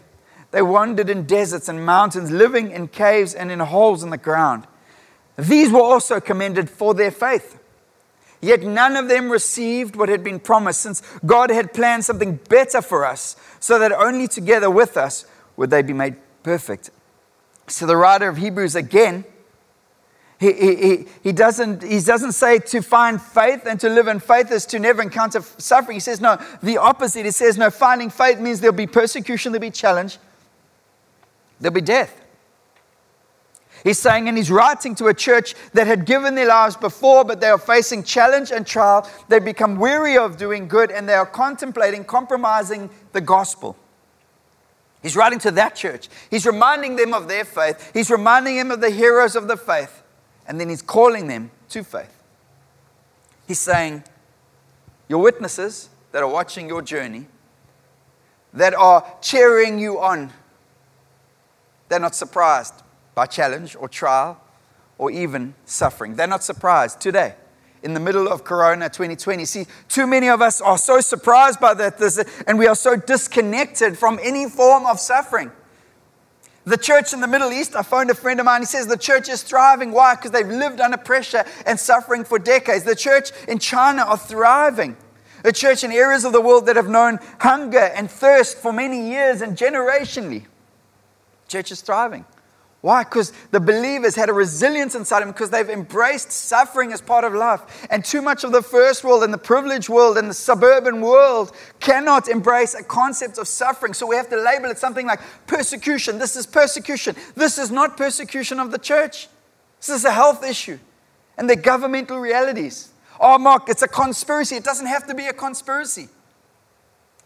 They 0.52 0.62
wandered 0.62 1.10
in 1.10 1.26
deserts 1.26 1.68
and 1.68 1.84
mountains, 1.84 2.30
living 2.30 2.70
in 2.70 2.88
caves 2.88 3.34
and 3.34 3.50
in 3.50 3.58
holes 3.58 4.02
in 4.02 4.10
the 4.10 4.16
ground. 4.16 4.66
These 5.36 5.70
were 5.70 5.82
also 5.82 6.20
commended 6.20 6.70
for 6.70 6.94
their 6.94 7.10
faith. 7.10 7.58
Yet 8.40 8.62
none 8.62 8.96
of 8.96 9.08
them 9.08 9.30
received 9.30 9.96
what 9.96 10.08
had 10.08 10.22
been 10.22 10.38
promised, 10.38 10.82
since 10.82 11.02
God 11.24 11.50
had 11.50 11.74
planned 11.74 12.04
something 12.04 12.36
better 12.48 12.80
for 12.80 13.04
us, 13.04 13.36
so 13.58 13.78
that 13.78 13.92
only 13.92 14.28
together 14.28 14.70
with 14.70 14.96
us 14.96 15.26
would 15.56 15.70
they 15.70 15.82
be 15.82 15.92
made 15.92 16.16
perfect. 16.42 16.90
So 17.66 17.86
the 17.86 17.96
writer 17.96 18.28
of 18.28 18.36
Hebrews 18.36 18.76
again, 18.76 19.24
he, 20.38 20.52
he, 20.52 21.06
he, 21.22 21.32
doesn't, 21.32 21.82
he 21.82 21.98
doesn't 22.00 22.32
say 22.32 22.58
to 22.58 22.82
find 22.82 23.20
faith 23.20 23.62
and 23.66 23.80
to 23.80 23.88
live 23.88 24.06
in 24.06 24.20
faith 24.20 24.50
is 24.52 24.66
to 24.66 24.78
never 24.78 25.00
encounter 25.00 25.40
suffering. 25.40 25.96
He 25.96 26.00
says, 26.00 26.20
no, 26.20 26.38
the 26.62 26.76
opposite. 26.76 27.24
He 27.24 27.30
says, 27.30 27.56
no, 27.56 27.70
finding 27.70 28.10
faith 28.10 28.38
means 28.38 28.60
there'll 28.60 28.76
be 28.76 28.86
persecution, 28.86 29.52
there'll 29.52 29.62
be 29.62 29.70
challenge, 29.70 30.18
there'll 31.58 31.74
be 31.74 31.80
death. 31.80 32.20
He's 33.82 33.98
saying, 33.98 34.28
and 34.28 34.36
he's 34.36 34.50
writing 34.50 34.94
to 34.96 35.06
a 35.06 35.14
church 35.14 35.54
that 35.72 35.86
had 35.86 36.06
given 36.06 36.34
their 36.34 36.48
lives 36.48 36.76
before, 36.76 37.24
but 37.24 37.40
they 37.40 37.48
are 37.48 37.58
facing 37.58 38.02
challenge 38.02 38.50
and 38.50 38.66
trial. 38.66 39.08
They've 39.28 39.44
become 39.44 39.76
weary 39.76 40.18
of 40.18 40.36
doing 40.36 40.66
good 40.66 40.90
and 40.90 41.08
they 41.08 41.14
are 41.14 41.26
contemplating 41.26 42.04
compromising 42.04 42.90
the 43.12 43.20
gospel. 43.20 43.76
He's 45.02 45.14
writing 45.14 45.38
to 45.40 45.50
that 45.52 45.76
church. 45.76 46.08
He's 46.30 46.44
reminding 46.46 46.96
them 46.96 47.14
of 47.14 47.28
their 47.28 47.44
faith. 47.44 47.92
He's 47.94 48.10
reminding 48.10 48.56
them 48.56 48.70
of 48.70 48.80
the 48.80 48.90
heroes 48.90 49.36
of 49.36 49.46
the 49.46 49.56
faith. 49.56 50.02
And 50.46 50.60
then 50.60 50.68
he's 50.68 50.82
calling 50.82 51.26
them 51.26 51.50
to 51.70 51.82
faith. 51.82 52.12
He's 53.46 53.60
saying, 53.60 54.04
Your 55.08 55.20
witnesses 55.20 55.88
that 56.12 56.22
are 56.22 56.28
watching 56.28 56.68
your 56.68 56.82
journey, 56.82 57.26
that 58.52 58.74
are 58.74 59.04
cheering 59.20 59.78
you 59.78 60.00
on, 60.00 60.32
they're 61.88 62.00
not 62.00 62.14
surprised 62.14 62.74
by 63.14 63.26
challenge 63.26 63.76
or 63.76 63.88
trial 63.88 64.40
or 64.98 65.10
even 65.10 65.54
suffering. 65.64 66.16
They're 66.16 66.26
not 66.26 66.42
surprised 66.42 67.00
today 67.00 67.34
in 67.82 67.94
the 67.94 68.00
middle 68.00 68.28
of 68.28 68.44
Corona 68.44 68.88
2020. 68.88 69.44
See, 69.44 69.66
too 69.88 70.06
many 70.06 70.28
of 70.28 70.42
us 70.42 70.60
are 70.60 70.78
so 70.78 71.00
surprised 71.00 71.60
by 71.60 71.74
that 71.74 72.44
and 72.46 72.58
we 72.58 72.66
are 72.66 72.74
so 72.74 72.96
disconnected 72.96 73.98
from 73.98 74.18
any 74.22 74.48
form 74.48 74.86
of 74.86 74.98
suffering. 74.98 75.52
The 76.66 76.76
church 76.76 77.12
in 77.12 77.20
the 77.20 77.28
Middle 77.28 77.52
East, 77.52 77.76
I 77.76 77.82
phoned 77.82 78.10
a 78.10 78.14
friend 78.14 78.40
of 78.40 78.46
mine, 78.46 78.62
he 78.62 78.66
says 78.66 78.88
the 78.88 78.96
church 78.96 79.28
is 79.28 79.44
thriving. 79.44 79.92
Why? 79.92 80.16
Because 80.16 80.32
they've 80.32 80.46
lived 80.46 80.80
under 80.80 80.96
pressure 80.96 81.44
and 81.64 81.78
suffering 81.78 82.24
for 82.24 82.40
decades. 82.40 82.82
The 82.82 82.96
church 82.96 83.30
in 83.46 83.60
China 83.60 84.02
are 84.02 84.18
thriving. 84.18 84.96
The 85.44 85.52
church 85.52 85.84
in 85.84 85.92
areas 85.92 86.24
of 86.24 86.32
the 86.32 86.40
world 86.40 86.66
that 86.66 86.74
have 86.74 86.88
known 86.88 87.20
hunger 87.38 87.78
and 87.78 88.10
thirst 88.10 88.58
for 88.58 88.72
many 88.72 89.08
years 89.10 89.42
and 89.42 89.56
generationally. 89.56 90.44
Church 91.46 91.70
is 91.70 91.82
thriving. 91.82 92.24
Why? 92.82 93.02
Because 93.02 93.32
the 93.50 93.58
believers 93.58 94.14
had 94.14 94.28
a 94.28 94.32
resilience 94.32 94.94
inside 94.94 95.20
them 95.20 95.32
because 95.32 95.50
they've 95.50 95.68
embraced 95.68 96.30
suffering 96.30 96.92
as 96.92 97.00
part 97.00 97.24
of 97.24 97.34
life. 97.34 97.86
And 97.90 98.04
too 98.04 98.22
much 98.22 98.44
of 98.44 98.52
the 98.52 98.62
first 98.62 99.02
world 99.02 99.24
and 99.24 99.32
the 99.32 99.38
privileged 99.38 99.88
world 99.88 100.18
and 100.18 100.30
the 100.30 100.34
suburban 100.34 101.00
world 101.00 101.52
cannot 101.80 102.28
embrace 102.28 102.74
a 102.74 102.84
concept 102.84 103.38
of 103.38 103.48
suffering. 103.48 103.92
So 103.92 104.06
we 104.06 104.16
have 104.16 104.28
to 104.28 104.36
label 104.36 104.66
it 104.66 104.78
something 104.78 105.06
like 105.06 105.20
persecution. 105.46 106.18
This 106.18 106.36
is 106.36 106.46
persecution. 106.46 107.16
This 107.34 107.58
is 107.58 107.70
not 107.70 107.96
persecution 107.96 108.60
of 108.60 108.70
the 108.70 108.78
church. 108.78 109.28
This 109.80 109.88
is 109.88 110.04
a 110.04 110.12
health 110.12 110.44
issue. 110.44 110.78
And 111.38 111.50
the 111.50 111.56
governmental 111.56 112.18
realities. 112.18 112.92
Oh, 113.18 113.38
Mark, 113.38 113.68
it's 113.68 113.82
a 113.82 113.88
conspiracy. 113.88 114.56
It 114.56 114.64
doesn't 114.64 114.86
have 114.86 115.06
to 115.06 115.14
be 115.14 115.26
a 115.26 115.32
conspiracy. 115.32 116.08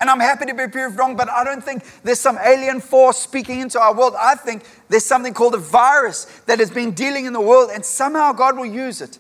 And 0.01 0.09
I'm 0.09 0.21
happy 0.21 0.47
to 0.47 0.55
be 0.55 0.67
proved 0.67 0.99
wrong, 0.99 1.15
but 1.15 1.29
I 1.29 1.45
don't 1.45 1.63
think 1.63 1.85
there's 2.03 2.19
some 2.19 2.39
alien 2.39 2.81
force 2.81 3.19
speaking 3.19 3.61
into 3.61 3.79
our 3.79 3.95
world. 3.95 4.15
I 4.19 4.35
think 4.35 4.65
there's 4.89 5.05
something 5.05 5.35
called 5.35 5.55
a 5.55 5.59
virus 5.59 6.25
that 6.47 6.59
has 6.59 6.71
been 6.71 6.93
dealing 6.93 7.27
in 7.27 7.35
the 7.35 7.41
world, 7.41 7.71
and 7.73 7.85
somehow 7.85 8.33
God 8.33 8.57
will 8.57 8.67
use 8.67 9.03
it. 9.03 9.19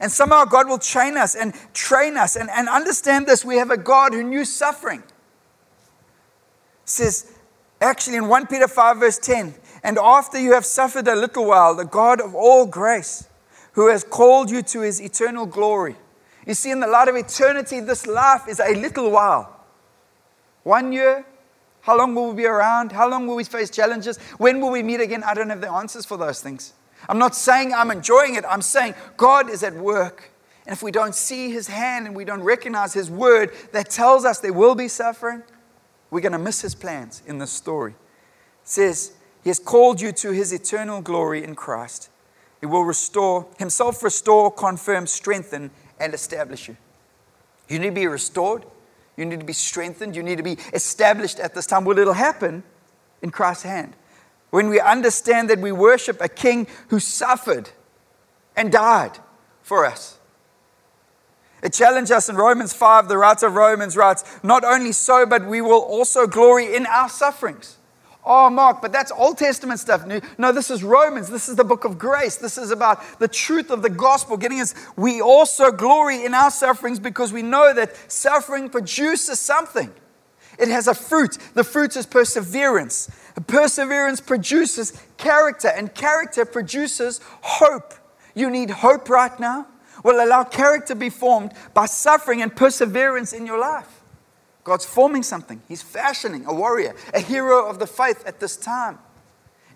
And 0.00 0.10
somehow 0.10 0.44
God 0.44 0.66
will 0.66 0.78
train 0.78 1.16
us 1.16 1.34
and 1.34 1.54
train 1.72 2.16
us. 2.16 2.36
And, 2.36 2.48
and 2.50 2.68
understand 2.68 3.26
this 3.26 3.44
we 3.44 3.56
have 3.56 3.70
a 3.70 3.76
God 3.76 4.12
who 4.12 4.22
knew 4.22 4.44
suffering. 4.44 5.00
It 5.00 6.88
says, 6.88 7.32
actually, 7.80 8.16
in 8.16 8.28
1 8.28 8.46
Peter 8.46 8.66
5, 8.66 8.96
verse 8.96 9.18
10, 9.18 9.54
and 9.82 9.98
after 9.98 10.40
you 10.40 10.54
have 10.54 10.64
suffered 10.64 11.06
a 11.06 11.14
little 11.14 11.46
while, 11.46 11.74
the 11.74 11.84
God 11.84 12.20
of 12.20 12.34
all 12.34 12.66
grace, 12.66 13.28
who 13.72 13.88
has 13.88 14.02
called 14.02 14.50
you 14.50 14.62
to 14.62 14.80
his 14.80 15.00
eternal 15.00 15.44
glory. 15.44 15.96
You 16.46 16.54
see, 16.54 16.70
in 16.70 16.80
the 16.80 16.86
light 16.86 17.08
of 17.08 17.16
eternity, 17.16 17.80
this 17.80 18.06
life 18.06 18.48
is 18.48 18.60
a 18.60 18.74
little 18.74 19.10
while. 19.10 19.53
One 20.64 20.92
year? 20.92 21.24
How 21.82 21.96
long 21.96 22.14
will 22.14 22.30
we 22.30 22.36
be 22.36 22.46
around? 22.46 22.92
How 22.92 23.08
long 23.08 23.26
will 23.26 23.36
we 23.36 23.44
face 23.44 23.70
challenges? 23.70 24.18
When 24.38 24.60
will 24.60 24.70
we 24.70 24.82
meet 24.82 25.00
again? 25.00 25.22
I 25.22 25.34
don't 25.34 25.50
have 25.50 25.60
the 25.60 25.70
answers 25.70 26.04
for 26.06 26.16
those 26.16 26.40
things. 26.40 26.72
I'm 27.08 27.18
not 27.18 27.36
saying 27.36 27.74
I'm 27.74 27.90
enjoying 27.90 28.34
it. 28.34 28.44
I'm 28.48 28.62
saying 28.62 28.94
God 29.16 29.50
is 29.50 29.62
at 29.62 29.74
work. 29.74 30.30
And 30.66 30.72
if 30.72 30.82
we 30.82 30.90
don't 30.90 31.14
see 31.14 31.50
his 31.50 31.68
hand 31.68 32.06
and 32.06 32.16
we 32.16 32.24
don't 32.24 32.42
recognize 32.42 32.94
his 32.94 33.10
word 33.10 33.52
that 33.72 33.90
tells 33.90 34.24
us 34.24 34.40
there 34.40 34.54
will 34.54 34.74
be 34.74 34.88
suffering, 34.88 35.42
we're 36.10 36.20
going 36.20 36.32
to 36.32 36.38
miss 36.38 36.62
his 36.62 36.74
plans 36.74 37.22
in 37.26 37.38
this 37.38 37.50
story. 37.50 37.92
It 37.92 38.68
says, 38.68 39.12
He 39.42 39.50
has 39.50 39.58
called 39.58 40.00
you 40.00 40.10
to 40.12 40.30
his 40.30 40.52
eternal 40.54 41.02
glory 41.02 41.44
in 41.44 41.54
Christ. 41.54 42.08
He 42.60 42.66
will 42.66 42.84
restore, 42.84 43.46
himself 43.58 44.02
restore, 44.02 44.50
confirm, 44.50 45.06
strengthen, 45.06 45.70
and 46.00 46.14
establish 46.14 46.68
you. 46.68 46.78
You 47.68 47.78
need 47.78 47.88
to 47.88 47.92
be 47.92 48.06
restored. 48.06 48.64
You 49.16 49.24
need 49.24 49.40
to 49.40 49.46
be 49.46 49.52
strengthened. 49.52 50.16
You 50.16 50.22
need 50.22 50.36
to 50.36 50.42
be 50.42 50.58
established 50.72 51.38
at 51.38 51.54
this 51.54 51.66
time. 51.66 51.84
Well, 51.84 51.98
it'll 51.98 52.14
happen 52.14 52.62
in 53.22 53.30
Christ's 53.30 53.64
hand. 53.64 53.94
When 54.50 54.68
we 54.68 54.80
understand 54.80 55.50
that 55.50 55.58
we 55.58 55.72
worship 55.72 56.20
a 56.20 56.28
king 56.28 56.66
who 56.88 57.00
suffered 57.00 57.70
and 58.56 58.70
died 58.70 59.18
for 59.62 59.84
us. 59.84 60.18
It 61.62 61.72
challenges 61.72 62.10
us 62.10 62.28
in 62.28 62.36
Romans 62.36 62.74
5, 62.74 63.08
the 63.08 63.16
writer 63.16 63.46
of 63.46 63.54
Romans 63.54 63.96
writes, 63.96 64.22
Not 64.42 64.64
only 64.64 64.92
so, 64.92 65.24
but 65.24 65.46
we 65.46 65.62
will 65.62 65.80
also 65.80 66.26
glory 66.26 66.76
in 66.76 66.84
our 66.86 67.08
sufferings. 67.08 67.78
Oh, 68.26 68.48
Mark, 68.48 68.80
but 68.80 68.90
that's 68.90 69.12
Old 69.12 69.36
Testament 69.36 69.80
stuff. 69.80 70.06
No, 70.38 70.50
this 70.50 70.70
is 70.70 70.82
Romans. 70.82 71.28
This 71.28 71.48
is 71.48 71.56
the 71.56 71.64
book 71.64 71.84
of 71.84 71.98
grace. 71.98 72.36
This 72.36 72.56
is 72.56 72.70
about 72.70 73.18
the 73.18 73.28
truth 73.28 73.70
of 73.70 73.82
the 73.82 73.90
gospel, 73.90 74.38
getting 74.38 74.60
us. 74.60 74.74
We 74.96 75.20
also 75.20 75.70
glory 75.70 76.24
in 76.24 76.32
our 76.32 76.50
sufferings 76.50 76.98
because 76.98 77.34
we 77.34 77.42
know 77.42 77.74
that 77.74 77.94
suffering 78.10 78.70
produces 78.70 79.40
something. 79.40 79.92
It 80.58 80.68
has 80.68 80.88
a 80.88 80.94
fruit. 80.94 81.36
The 81.52 81.64
fruit 81.64 81.96
is 81.96 82.06
perseverance. 82.06 83.10
Perseverance 83.46 84.20
produces 84.20 84.92
character, 85.18 85.68
and 85.68 85.94
character 85.94 86.46
produces 86.46 87.20
hope. 87.42 87.92
You 88.34 88.48
need 88.48 88.70
hope 88.70 89.10
right 89.10 89.38
now? 89.38 89.66
Well, 90.02 90.26
allow 90.26 90.44
character 90.44 90.94
be 90.94 91.10
formed 91.10 91.52
by 91.74 91.86
suffering 91.86 92.40
and 92.40 92.54
perseverance 92.54 93.32
in 93.32 93.46
your 93.46 93.58
life. 93.58 93.93
God's 94.64 94.86
forming 94.86 95.22
something. 95.22 95.62
He's 95.68 95.82
fashioning 95.82 96.46
a 96.46 96.54
warrior, 96.54 96.96
a 97.12 97.20
hero 97.20 97.68
of 97.68 97.78
the 97.78 97.86
faith 97.86 98.24
at 98.26 98.40
this 98.40 98.56
time. 98.56 98.98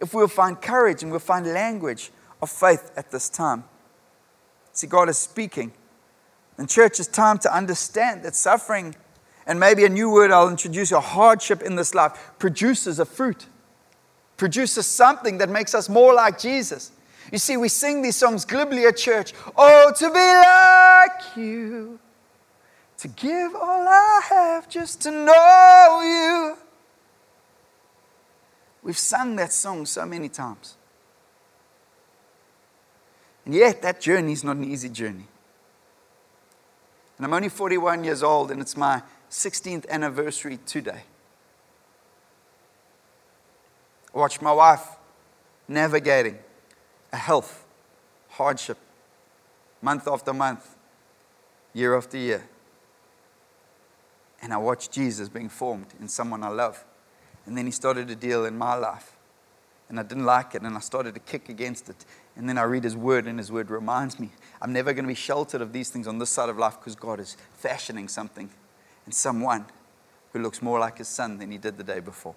If 0.00 0.14
we'll 0.14 0.28
find 0.28 0.60
courage 0.60 1.02
and 1.02 1.12
we'll 1.12 1.20
find 1.20 1.46
language 1.46 2.10
of 2.40 2.50
faith 2.50 2.90
at 2.96 3.10
this 3.10 3.28
time. 3.28 3.64
See, 4.72 4.86
God 4.86 5.08
is 5.08 5.18
speaking. 5.18 5.72
And 6.56 6.68
church, 6.68 6.98
it's 6.98 7.08
time 7.08 7.38
to 7.38 7.54
understand 7.54 8.22
that 8.22 8.34
suffering, 8.34 8.96
and 9.46 9.60
maybe 9.60 9.84
a 9.84 9.88
new 9.88 10.10
word 10.10 10.30
I'll 10.30 10.48
introduce, 10.48 10.90
a 10.90 11.00
hardship 11.00 11.62
in 11.62 11.76
this 11.76 11.94
life, 11.94 12.32
produces 12.38 12.98
a 12.98 13.04
fruit, 13.04 13.46
produces 14.36 14.86
something 14.86 15.38
that 15.38 15.50
makes 15.50 15.74
us 15.74 15.88
more 15.88 16.14
like 16.14 16.38
Jesus. 16.38 16.92
You 17.30 17.38
see, 17.38 17.56
we 17.56 17.68
sing 17.68 18.00
these 18.02 18.16
songs 18.16 18.44
glibly 18.44 18.86
at 18.86 18.96
church. 18.96 19.34
Oh, 19.56 19.92
to 19.96 20.10
be 20.10 20.18
like 20.18 21.36
you 21.36 22.00
to 22.98 23.08
give 23.08 23.54
all 23.54 23.86
I 23.88 24.20
have 24.28 24.68
just 24.68 25.00
to 25.02 25.10
know 25.10 26.00
you. 26.02 26.56
We've 28.82 28.98
sung 28.98 29.36
that 29.36 29.52
song 29.52 29.86
so 29.86 30.04
many 30.04 30.28
times. 30.28 30.76
And 33.44 33.54
yet, 33.54 33.82
that 33.82 34.00
journey 34.00 34.32
is 34.32 34.44
not 34.44 34.56
an 34.56 34.64
easy 34.64 34.88
journey. 34.88 35.26
And 37.16 37.26
I'm 37.26 37.32
only 37.32 37.48
41 37.48 38.04
years 38.04 38.22
old, 38.22 38.50
and 38.50 38.60
it's 38.60 38.76
my 38.76 39.02
16th 39.30 39.88
anniversary 39.88 40.58
today. 40.66 41.02
I 44.14 44.18
watched 44.18 44.42
my 44.42 44.52
wife 44.52 44.86
navigating 45.66 46.38
a 47.12 47.16
health 47.16 47.64
hardship 48.30 48.78
month 49.80 50.08
after 50.08 50.32
month, 50.32 50.76
year 51.72 51.96
after 51.96 52.16
year. 52.16 52.48
And 54.40 54.52
I 54.52 54.56
watched 54.56 54.92
Jesus 54.92 55.28
being 55.28 55.48
formed 55.48 55.86
in 56.00 56.08
someone 56.08 56.42
I 56.42 56.48
love. 56.48 56.84
And 57.46 57.56
then 57.56 57.66
he 57.66 57.72
started 57.72 58.10
a 58.10 58.14
deal 58.14 58.44
in 58.44 58.56
my 58.56 58.74
life. 58.74 59.12
And 59.88 59.98
I 59.98 60.02
didn't 60.02 60.26
like 60.26 60.54
it, 60.54 60.62
and 60.62 60.76
I 60.76 60.80
started 60.80 61.14
to 61.14 61.20
kick 61.20 61.48
against 61.48 61.88
it. 61.88 62.04
And 62.36 62.48
then 62.48 62.58
I 62.58 62.62
read 62.64 62.84
his 62.84 62.94
word, 62.94 63.26
and 63.26 63.38
his 63.38 63.50
word 63.50 63.70
reminds 63.70 64.20
me 64.20 64.30
I'm 64.60 64.72
never 64.72 64.92
going 64.92 65.04
to 65.04 65.08
be 65.08 65.14
sheltered 65.14 65.62
of 65.62 65.72
these 65.72 65.88
things 65.88 66.06
on 66.06 66.18
this 66.18 66.30
side 66.30 66.50
of 66.50 66.58
life 66.58 66.78
because 66.78 66.94
God 66.94 67.20
is 67.20 67.36
fashioning 67.54 68.08
something 68.08 68.50
and 69.06 69.14
someone 69.14 69.64
who 70.32 70.40
looks 70.40 70.60
more 70.60 70.78
like 70.78 70.98
his 70.98 71.08
son 71.08 71.38
than 71.38 71.50
he 71.50 71.58
did 71.58 71.78
the 71.78 71.84
day 71.84 72.00
before. 72.00 72.34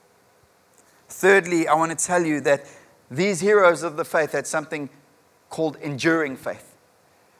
Thirdly, 1.09 1.67
I 1.67 1.73
want 1.73 1.97
to 1.97 2.05
tell 2.05 2.25
you 2.25 2.39
that 2.41 2.65
these 3.09 3.41
heroes 3.41 3.83
of 3.83 3.97
the 3.97 4.05
faith 4.05 4.31
had 4.31 4.47
something 4.47 4.89
called 5.49 5.75
enduring 5.81 6.37
faith. 6.37 6.70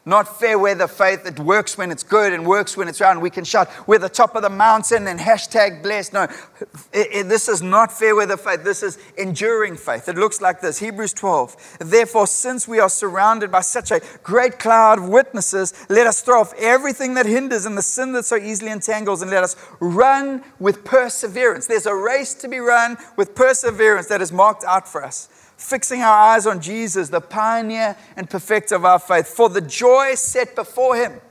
Not 0.04 0.40
fair 0.40 0.58
weather 0.58 0.88
faith 0.88 1.26
that 1.26 1.40
works 1.40 1.78
when 1.78 1.92
it's 1.92 2.02
good 2.02 2.34
and 2.34 2.44
works 2.44 2.76
when 2.76 2.88
it's 2.88 3.00
round. 3.00 3.22
We 3.22 3.30
can 3.30 3.44
shout, 3.44 3.70
we're 3.86 4.00
the 4.00 4.10
top 4.10 4.36
of 4.36 4.42
the 4.42 4.50
mountain 4.50 5.06
and 5.06 5.20
hashtag 5.20 5.84
blessed. 5.84 6.14
No, 6.14 6.24
it, 6.24 7.08
it, 7.12 7.30
this 7.30 7.48
is 7.48 7.62
not 7.62 7.92
fair 7.92 8.16
weather 8.16 8.36
faith. 8.36 8.64
This 8.64 8.82
is 8.82 8.98
enduring 9.16 9.76
faith. 9.76 10.10
It 10.10 10.16
looks 10.16 10.42
like 10.42 10.60
this 10.60 10.80
Hebrews 10.80 11.14
12. 11.14 11.78
Therefore, 11.82 12.26
since 12.26 12.68
we 12.68 12.80
are 12.80 12.90
surrounded 12.90 13.52
by 13.52 13.62
such 13.62 13.92
a 13.92 14.02
great 14.24 14.58
cloud 14.58 14.98
of 14.98 15.08
witnesses, 15.08 15.72
let 15.88 16.08
us 16.08 16.22
throw 16.22 16.42
off 16.42 16.54
everything 16.58 17.14
that 17.14 17.28
hinders 17.28 17.68
and 17.68 17.78
the 17.78 17.84
sin 17.84 18.12
that 18.14 18.26
so 18.26 18.38
easily 18.38 18.72
entangles, 18.72 19.22
and 19.22 19.30
let 19.30 19.44
us 19.44 19.56
run 19.80 20.44
with 20.60 20.84
perseverance. 20.84 21.68
There's 21.68 21.86
a 21.86 21.96
race 21.96 22.34
to 22.36 22.48
be 22.48 22.58
run 22.58 22.98
with 23.18 23.36
perseverance 23.36 24.08
that 24.08 24.20
is 24.20 24.32
marked 24.32 24.64
out 24.64 24.88
for 24.88 25.04
us 25.04 25.30
fixing 25.62 26.02
our 26.02 26.18
eyes 26.18 26.46
on 26.48 26.60
Jesus, 26.60 27.10
the 27.10 27.22
pioneer 27.22 27.96
and 28.16 28.30
perfecter 28.30 28.76
of 28.76 28.84
our 28.84 29.00
faith. 29.00 29.28
For 29.28 29.48
the 29.48 29.62
joy 29.62 30.16
set 30.16 30.56
before 30.56 30.96
him, 30.96 31.22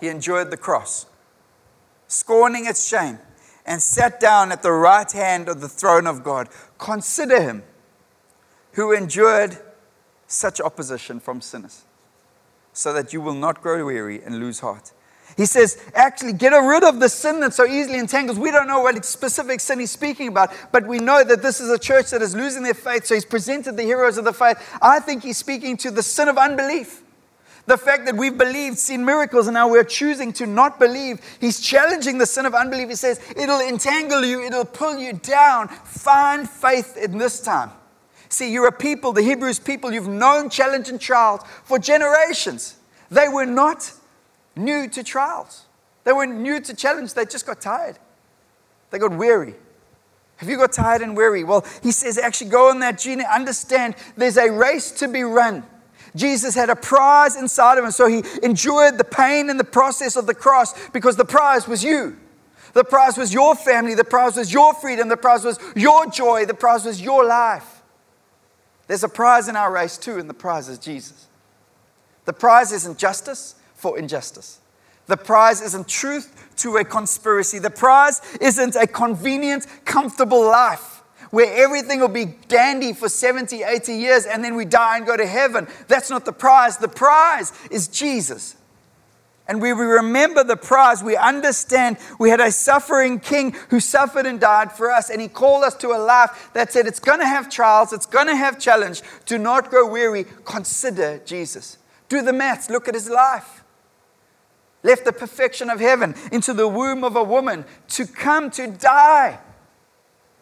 he 0.00 0.08
endured 0.08 0.50
the 0.50 0.56
cross, 0.56 1.06
scorning 2.06 2.66
its 2.66 2.86
shame, 2.86 3.18
and 3.64 3.80
sat 3.80 4.20
down 4.20 4.52
at 4.52 4.62
the 4.62 4.72
right 4.72 5.10
hand 5.10 5.48
of 5.48 5.60
the 5.60 5.68
throne 5.68 6.06
of 6.06 6.22
God. 6.22 6.48
Consider 6.78 7.40
him 7.40 7.62
who 8.72 8.92
endured 8.92 9.56
such 10.26 10.60
opposition 10.60 11.18
from 11.18 11.40
sinners, 11.40 11.84
so 12.72 12.92
that 12.92 13.12
you 13.12 13.20
will 13.20 13.34
not 13.34 13.62
grow 13.62 13.86
weary 13.86 14.22
and 14.22 14.38
lose 14.38 14.60
heart. 14.60 14.92
He 15.36 15.46
says, 15.46 15.82
actually, 15.94 16.32
get 16.32 16.50
rid 16.50 16.84
of 16.84 17.00
the 17.00 17.08
sin 17.08 17.40
that 17.40 17.54
so 17.54 17.66
easily 17.66 17.98
entangles. 17.98 18.38
We 18.38 18.52
don't 18.52 18.68
know 18.68 18.80
what 18.80 19.04
specific 19.04 19.58
sin 19.58 19.80
he's 19.80 19.90
speaking 19.90 20.28
about, 20.28 20.52
but 20.70 20.86
we 20.86 20.98
know 20.98 21.24
that 21.24 21.42
this 21.42 21.60
is 21.60 21.70
a 21.70 21.78
church 21.78 22.10
that 22.10 22.22
is 22.22 22.36
losing 22.36 22.62
their 22.62 22.74
faith. 22.74 23.06
So 23.06 23.14
he's 23.14 23.24
presented 23.24 23.76
the 23.76 23.82
heroes 23.82 24.16
of 24.16 24.24
the 24.24 24.32
faith. 24.32 24.58
I 24.80 25.00
think 25.00 25.24
he's 25.24 25.36
speaking 25.36 25.76
to 25.78 25.90
the 25.90 26.02
sin 26.02 26.28
of 26.28 26.38
unbelief. 26.38 27.02
The 27.66 27.78
fact 27.78 28.04
that 28.04 28.14
we've 28.14 28.36
believed, 28.36 28.78
seen 28.78 29.04
miracles, 29.04 29.46
and 29.46 29.54
now 29.54 29.68
we're 29.68 29.84
choosing 29.84 30.32
to 30.34 30.46
not 30.46 30.78
believe. 30.78 31.20
He's 31.40 31.60
challenging 31.60 32.18
the 32.18 32.26
sin 32.26 32.44
of 32.46 32.54
unbelief. 32.54 32.90
He 32.90 32.94
says, 32.94 33.20
it'll 33.36 33.60
entangle 33.60 34.24
you, 34.24 34.42
it'll 34.44 34.66
pull 34.66 34.98
you 34.98 35.14
down. 35.14 35.68
Find 35.68 36.48
faith 36.48 36.96
in 36.96 37.18
this 37.18 37.40
time. 37.40 37.70
See, 38.28 38.52
you're 38.52 38.68
a 38.68 38.72
people, 38.72 39.12
the 39.12 39.22
Hebrews 39.22 39.58
people, 39.60 39.92
you've 39.92 40.08
known 40.08 40.50
challenge 40.50 40.90
and 40.90 41.00
trials 41.00 41.40
for 41.64 41.78
generations. 41.78 42.76
They 43.10 43.28
were 43.28 43.46
not 43.46 43.92
new 44.56 44.88
to 44.88 45.02
trials. 45.02 45.66
They 46.04 46.12
weren't 46.12 46.36
new 46.36 46.60
to 46.60 46.74
challenge, 46.74 47.14
they 47.14 47.24
just 47.24 47.46
got 47.46 47.60
tired. 47.60 47.98
They 48.90 48.98
got 48.98 49.12
weary. 49.12 49.54
Have 50.36 50.48
you 50.48 50.56
got 50.56 50.72
tired 50.72 51.02
and 51.02 51.16
weary? 51.16 51.44
Well, 51.44 51.64
he 51.82 51.92
says, 51.92 52.18
actually, 52.18 52.50
go 52.50 52.68
on 52.68 52.80
that 52.80 52.98
journey. 52.98 53.24
Understand 53.24 53.94
there's 54.16 54.36
a 54.36 54.50
race 54.50 54.90
to 54.92 55.08
be 55.08 55.22
run. 55.22 55.64
Jesus 56.16 56.54
had 56.54 56.70
a 56.70 56.76
prize 56.76 57.36
inside 57.36 57.78
of 57.78 57.84
him, 57.84 57.90
so 57.90 58.06
he 58.06 58.22
endured 58.42 58.98
the 58.98 59.04
pain 59.04 59.50
and 59.50 59.58
the 59.58 59.64
process 59.64 60.16
of 60.16 60.26
the 60.26 60.34
cross 60.34 60.88
because 60.90 61.16
the 61.16 61.24
prize 61.24 61.66
was 61.66 61.82
you. 61.82 62.16
The 62.72 62.84
prize 62.84 63.16
was 63.16 63.32
your 63.32 63.54
family, 63.54 63.94
the 63.94 64.04
prize 64.04 64.36
was 64.36 64.52
your 64.52 64.74
freedom, 64.74 65.08
the 65.08 65.16
prize 65.16 65.44
was 65.44 65.58
your 65.76 66.06
joy, 66.06 66.44
the 66.44 66.54
prize 66.54 66.84
was 66.84 67.00
your 67.00 67.24
life. 67.24 67.82
There's 68.86 69.04
a 69.04 69.08
prize 69.08 69.48
in 69.48 69.56
our 69.56 69.72
race 69.72 69.96
too, 69.96 70.18
and 70.18 70.28
the 70.28 70.34
prize 70.34 70.68
is 70.68 70.78
Jesus. 70.78 71.26
The 72.24 72.32
prize 72.32 72.72
isn't 72.72 72.98
justice, 72.98 73.54
for 73.84 73.98
injustice. 73.98 74.60
The 75.08 75.18
prize 75.18 75.60
isn't 75.60 75.86
truth 75.86 76.54
to 76.56 76.78
a 76.78 76.84
conspiracy. 76.84 77.58
The 77.58 77.68
prize 77.68 78.22
isn't 78.40 78.76
a 78.76 78.86
convenient, 78.86 79.66
comfortable 79.84 80.42
life 80.42 81.02
where 81.30 81.54
everything 81.62 82.00
will 82.00 82.08
be 82.08 82.24
dandy 82.48 82.94
for 82.94 83.10
70, 83.10 83.62
80 83.62 83.92
years 83.92 84.24
and 84.24 84.42
then 84.42 84.54
we 84.54 84.64
die 84.64 84.96
and 84.96 85.04
go 85.04 85.18
to 85.18 85.26
heaven. 85.26 85.68
That's 85.86 86.08
not 86.08 86.24
the 86.24 86.32
prize. 86.32 86.78
The 86.78 86.88
prize 86.88 87.52
is 87.70 87.88
Jesus. 87.88 88.56
And 89.46 89.60
we 89.60 89.72
remember 89.72 90.44
the 90.44 90.56
prize. 90.56 91.02
We 91.02 91.18
understand 91.18 91.98
we 92.18 92.30
had 92.30 92.40
a 92.40 92.50
suffering 92.50 93.20
king 93.20 93.54
who 93.68 93.80
suffered 93.80 94.24
and 94.24 94.40
died 94.40 94.72
for 94.72 94.90
us. 94.90 95.10
And 95.10 95.20
he 95.20 95.28
called 95.28 95.64
us 95.64 95.74
to 95.74 95.88
a 95.88 96.00
life 96.00 96.48
that 96.54 96.72
said 96.72 96.86
it's 96.86 97.00
going 97.00 97.20
to 97.20 97.26
have 97.26 97.50
trials, 97.50 97.92
it's 97.92 98.06
going 98.06 98.28
to 98.28 98.36
have 98.36 98.58
challenge. 98.58 99.02
Do 99.26 99.36
not 99.36 99.68
grow 99.68 99.86
weary. 99.86 100.24
Consider 100.46 101.20
Jesus. 101.26 101.76
Do 102.08 102.22
the 102.22 102.32
maths. 102.32 102.70
Look 102.70 102.88
at 102.88 102.94
his 102.94 103.10
life 103.10 103.63
left 104.84 105.04
the 105.04 105.12
perfection 105.12 105.68
of 105.68 105.80
heaven 105.80 106.14
into 106.30 106.52
the 106.52 106.68
womb 106.68 107.02
of 107.02 107.16
a 107.16 107.24
woman 107.24 107.64
to 107.88 108.06
come 108.06 108.50
to 108.52 108.68
die 108.68 109.40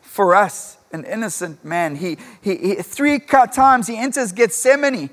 for 0.03 0.35
us, 0.35 0.77
an 0.93 1.05
innocent 1.05 1.65
man. 1.65 1.97
He, 1.97 2.19
he, 2.43 2.57
he 2.57 2.75
three 2.75 3.19
times 3.19 3.87
he 3.87 3.97
enters 3.97 4.33
Gethsemane. 4.33 4.95
He 4.95 5.11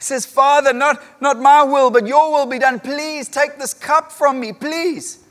says, 0.00 0.26
Father, 0.26 0.72
not, 0.72 1.00
not 1.20 1.38
my 1.38 1.62
will, 1.62 1.92
but 1.92 2.08
your 2.08 2.32
will 2.32 2.46
be 2.46 2.58
done. 2.58 2.80
Please 2.80 3.28
take 3.28 3.58
this 3.58 3.72
cup 3.72 4.10
from 4.10 4.40
me, 4.40 4.52
please. 4.52 5.21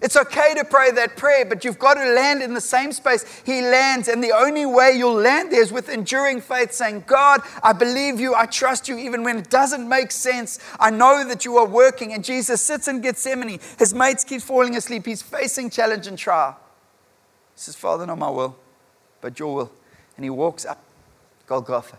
It's 0.00 0.16
okay 0.16 0.54
to 0.54 0.64
pray 0.64 0.90
that 0.92 1.16
prayer, 1.16 1.44
but 1.44 1.64
you've 1.64 1.78
got 1.78 1.94
to 1.94 2.04
land 2.12 2.42
in 2.42 2.54
the 2.54 2.60
same 2.60 2.92
space 2.92 3.42
he 3.44 3.62
lands. 3.62 4.06
And 4.06 4.22
the 4.22 4.32
only 4.32 4.64
way 4.64 4.92
you'll 4.96 5.14
land 5.14 5.50
there 5.50 5.62
is 5.62 5.72
with 5.72 5.88
enduring 5.88 6.40
faith, 6.40 6.72
saying, 6.72 7.04
God, 7.06 7.40
I 7.62 7.72
believe 7.72 8.20
you, 8.20 8.34
I 8.34 8.46
trust 8.46 8.88
you, 8.88 8.96
even 8.98 9.24
when 9.24 9.38
it 9.38 9.50
doesn't 9.50 9.88
make 9.88 10.12
sense. 10.12 10.60
I 10.78 10.90
know 10.90 11.26
that 11.26 11.44
you 11.44 11.56
are 11.56 11.66
working. 11.66 12.12
And 12.12 12.24
Jesus 12.24 12.62
sits 12.62 12.86
in 12.86 13.00
Gethsemane. 13.00 13.58
His 13.78 13.92
mates 13.92 14.22
keep 14.22 14.42
falling 14.42 14.76
asleep. 14.76 15.06
He's 15.06 15.22
facing 15.22 15.70
challenge 15.70 16.06
and 16.06 16.16
trial. 16.16 16.56
He 17.54 17.60
says, 17.60 17.74
Father, 17.74 18.06
not 18.06 18.18
my 18.18 18.30
will, 18.30 18.56
but 19.20 19.38
your 19.38 19.54
will. 19.54 19.72
And 20.16 20.24
he 20.24 20.30
walks 20.30 20.64
up 20.64 20.82
Golgotha, 21.46 21.98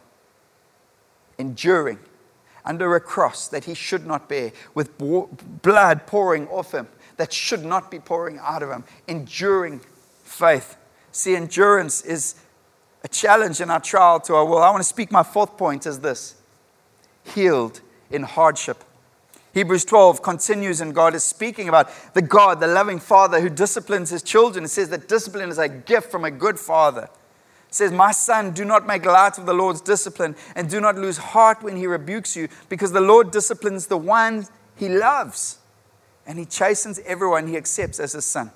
enduring 1.37 1.99
under 2.63 2.95
a 2.95 2.99
cross 2.99 3.47
that 3.47 3.65
he 3.65 3.73
should 3.73 4.05
not 4.05 4.29
bear, 4.29 4.51
with 4.73 4.97
blood 4.97 6.05
pouring 6.05 6.47
off 6.49 6.73
him 6.73 6.87
that 7.19 7.33
should 7.33 7.65
not 7.65 7.91
be 7.91 7.99
pouring 7.99 8.39
out 8.39 8.63
of 8.63 8.69
him. 8.69 8.85
Enduring 9.05 9.81
faith. 10.23 10.77
See, 11.11 11.35
endurance 11.35 12.01
is 12.01 12.35
a 13.03 13.09
challenge 13.09 13.59
in 13.59 13.69
our 13.69 13.81
trial 13.81 14.21
to 14.21 14.35
our 14.35 14.45
will. 14.45 14.59
I 14.59 14.69
want 14.69 14.79
to 14.79 14.87
speak 14.87 15.11
my 15.11 15.23
fourth 15.23 15.57
point 15.57 15.85
is 15.85 15.99
this 15.99 16.35
healed 17.25 17.81
in 18.09 18.23
hardship. 18.23 18.85
Hebrews 19.53 19.83
12 19.83 20.21
continues, 20.21 20.79
and 20.79 20.95
God 20.95 21.13
is 21.13 21.25
speaking 21.25 21.67
about 21.67 21.91
the 22.13 22.21
God, 22.21 22.61
the 22.61 22.67
loving 22.67 22.99
Father 23.01 23.41
who 23.41 23.49
disciplines 23.49 24.11
his 24.11 24.23
children. 24.23 24.63
It 24.63 24.69
says 24.69 24.87
that 24.87 25.09
discipline 25.09 25.49
is 25.49 25.57
a 25.57 25.67
gift 25.67 26.09
from 26.09 26.23
a 26.23 26.31
good 26.31 26.57
Father. 26.57 27.09
It 27.67 27.75
says, 27.75 27.91
My 27.91 28.13
son, 28.13 28.51
do 28.51 28.63
not 28.63 28.87
make 28.87 29.05
light 29.05 29.37
of 29.37 29.45
the 29.45 29.53
Lord's 29.53 29.81
discipline, 29.81 30.37
and 30.55 30.69
do 30.69 30.79
not 30.79 30.95
lose 30.95 31.17
heart 31.17 31.63
when 31.63 31.75
he 31.75 31.85
rebukes 31.85 32.37
you, 32.37 32.47
because 32.69 32.93
the 32.93 33.01
Lord 33.01 33.31
disciplines 33.31 33.87
the 33.87 33.97
one 33.97 34.47
he 34.77 34.87
loves 34.87 35.57
and 36.29 36.37
he 36.37 36.45
chastens 36.45 36.99
everyone 37.07 37.47
he 37.47 37.57
accepts 37.57 37.99
as 37.99 38.13
his 38.13 38.23
son. 38.23 38.51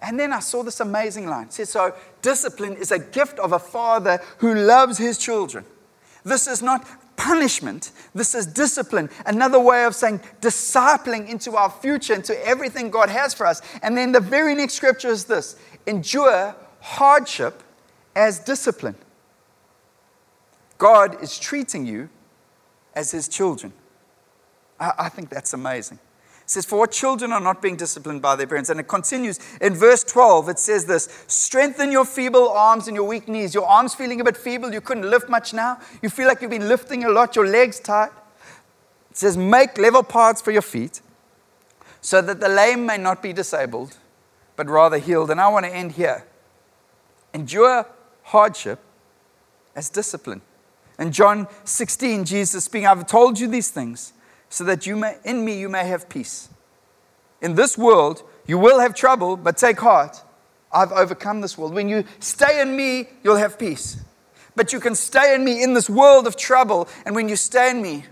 And 0.00 0.18
then 0.18 0.32
I 0.32 0.38
saw 0.38 0.62
this 0.62 0.78
amazing 0.78 1.26
line. 1.26 1.46
It 1.46 1.54
says, 1.54 1.70
So 1.70 1.92
discipline 2.22 2.74
is 2.74 2.92
a 2.92 3.00
gift 3.00 3.40
of 3.40 3.52
a 3.52 3.58
father 3.58 4.20
who 4.38 4.54
loves 4.54 4.96
his 4.96 5.18
children. 5.18 5.64
This 6.24 6.46
is 6.46 6.62
not 6.62 6.86
punishment, 7.16 7.90
this 8.14 8.34
is 8.36 8.46
discipline. 8.46 9.10
Another 9.24 9.58
way 9.58 9.84
of 9.84 9.96
saying 9.96 10.20
discipling 10.40 11.28
into 11.28 11.56
our 11.56 11.68
future, 11.68 12.14
into 12.14 12.46
everything 12.46 12.90
God 12.90 13.08
has 13.08 13.34
for 13.34 13.46
us. 13.46 13.60
And 13.82 13.96
then 13.96 14.12
the 14.12 14.20
very 14.20 14.54
next 14.54 14.74
scripture 14.74 15.08
is 15.08 15.24
this 15.24 15.56
endure 15.84 16.54
hardship 16.80 17.60
as 18.14 18.38
discipline. 18.38 18.94
God 20.78 21.20
is 21.20 21.36
treating 21.36 21.86
you 21.86 22.08
as 22.94 23.10
his 23.10 23.26
children. 23.26 23.72
I, 24.78 24.92
I 24.96 25.08
think 25.08 25.28
that's 25.28 25.54
amazing. 25.54 25.98
It 26.46 26.50
says, 26.50 26.64
For 26.64 26.78
what 26.78 26.92
children 26.92 27.32
are 27.32 27.40
not 27.40 27.60
being 27.60 27.74
disciplined 27.74 28.22
by 28.22 28.36
their 28.36 28.46
parents. 28.46 28.70
And 28.70 28.78
it 28.78 28.86
continues 28.86 29.40
in 29.60 29.74
verse 29.74 30.04
12, 30.04 30.50
it 30.50 30.60
says 30.60 30.84
this 30.84 31.08
Strengthen 31.26 31.90
your 31.90 32.04
feeble 32.04 32.48
arms 32.50 32.86
and 32.86 32.94
your 32.94 33.04
weak 33.04 33.26
knees. 33.26 33.52
Your 33.52 33.66
arms 33.66 33.96
feeling 33.96 34.20
a 34.20 34.24
bit 34.24 34.36
feeble, 34.36 34.72
you 34.72 34.80
couldn't 34.80 35.10
lift 35.10 35.28
much 35.28 35.52
now. 35.52 35.80
You 36.02 36.08
feel 36.08 36.28
like 36.28 36.40
you've 36.40 36.52
been 36.52 36.68
lifting 36.68 37.02
a 37.02 37.08
lot, 37.08 37.34
your 37.34 37.48
legs 37.48 37.80
tight. 37.80 38.12
It 39.10 39.16
says, 39.16 39.36
Make 39.36 39.76
level 39.76 40.04
paths 40.04 40.40
for 40.40 40.52
your 40.52 40.62
feet 40.62 41.00
so 42.00 42.22
that 42.22 42.38
the 42.38 42.48
lame 42.48 42.86
may 42.86 42.96
not 42.96 43.24
be 43.24 43.32
disabled, 43.32 43.96
but 44.54 44.68
rather 44.68 44.98
healed. 44.98 45.32
And 45.32 45.40
I 45.40 45.48
want 45.48 45.66
to 45.66 45.74
end 45.74 45.92
here. 45.92 46.24
Endure 47.34 47.86
hardship 48.22 48.78
as 49.74 49.90
discipline. 49.90 50.42
In 50.96 51.10
John 51.10 51.48
16, 51.64 52.24
Jesus 52.24 52.66
speaking, 52.66 52.86
I've 52.86 53.08
told 53.08 53.40
you 53.40 53.48
these 53.48 53.70
things 53.70 54.12
so 54.56 54.64
that 54.64 54.86
you 54.86 54.96
may, 54.96 55.18
in 55.22 55.44
me 55.44 55.58
you 55.58 55.68
may 55.68 55.84
have 55.84 56.08
peace. 56.08 56.48
In 57.42 57.56
this 57.56 57.76
world, 57.76 58.22
you 58.46 58.56
will 58.56 58.78
have 58.80 58.94
trouble, 58.94 59.36
but 59.36 59.58
take 59.58 59.78
heart. 59.78 60.22
I've 60.72 60.92
overcome 60.92 61.42
this 61.42 61.58
world. 61.58 61.74
When 61.74 61.90
you 61.90 62.04
stay 62.20 62.62
in 62.62 62.74
me, 62.74 63.06
you'll 63.22 63.36
have 63.36 63.58
peace. 63.58 63.98
But 64.54 64.72
you 64.72 64.80
can 64.80 64.94
stay 64.94 65.34
in 65.34 65.44
me 65.44 65.62
in 65.62 65.74
this 65.74 65.90
world 65.90 66.26
of 66.26 66.38
trouble, 66.38 66.88
and 67.04 67.14
when 67.14 67.28
you 67.28 67.36
stay 67.36 67.70
in 67.70 67.82
me, 67.82 68.06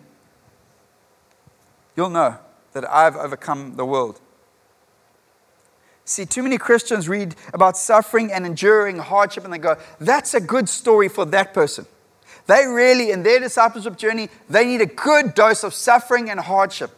you'll 1.96 2.10
know 2.10 2.36
that 2.74 2.84
I've 2.92 3.16
overcome 3.16 3.76
the 3.76 3.86
world. 3.86 4.20
See, 6.04 6.26
too 6.26 6.42
many 6.42 6.58
Christians 6.58 7.08
read 7.08 7.36
about 7.54 7.78
suffering 7.78 8.30
and 8.30 8.44
enduring 8.44 8.98
hardship 8.98 9.44
and 9.44 9.52
they 9.54 9.56
go, 9.56 9.78
that's 9.98 10.34
a 10.34 10.40
good 10.42 10.68
story 10.68 11.08
for 11.08 11.24
that 11.24 11.54
person. 11.54 11.86
They 12.46 12.66
really, 12.66 13.10
in 13.10 13.22
their 13.22 13.40
discipleship 13.40 13.96
journey, 13.96 14.28
they 14.50 14.66
need 14.66 14.80
a 14.80 14.86
good 14.86 15.34
dose 15.34 15.64
of 15.64 15.72
suffering 15.72 16.30
and 16.30 16.38
hardship. 16.38 16.90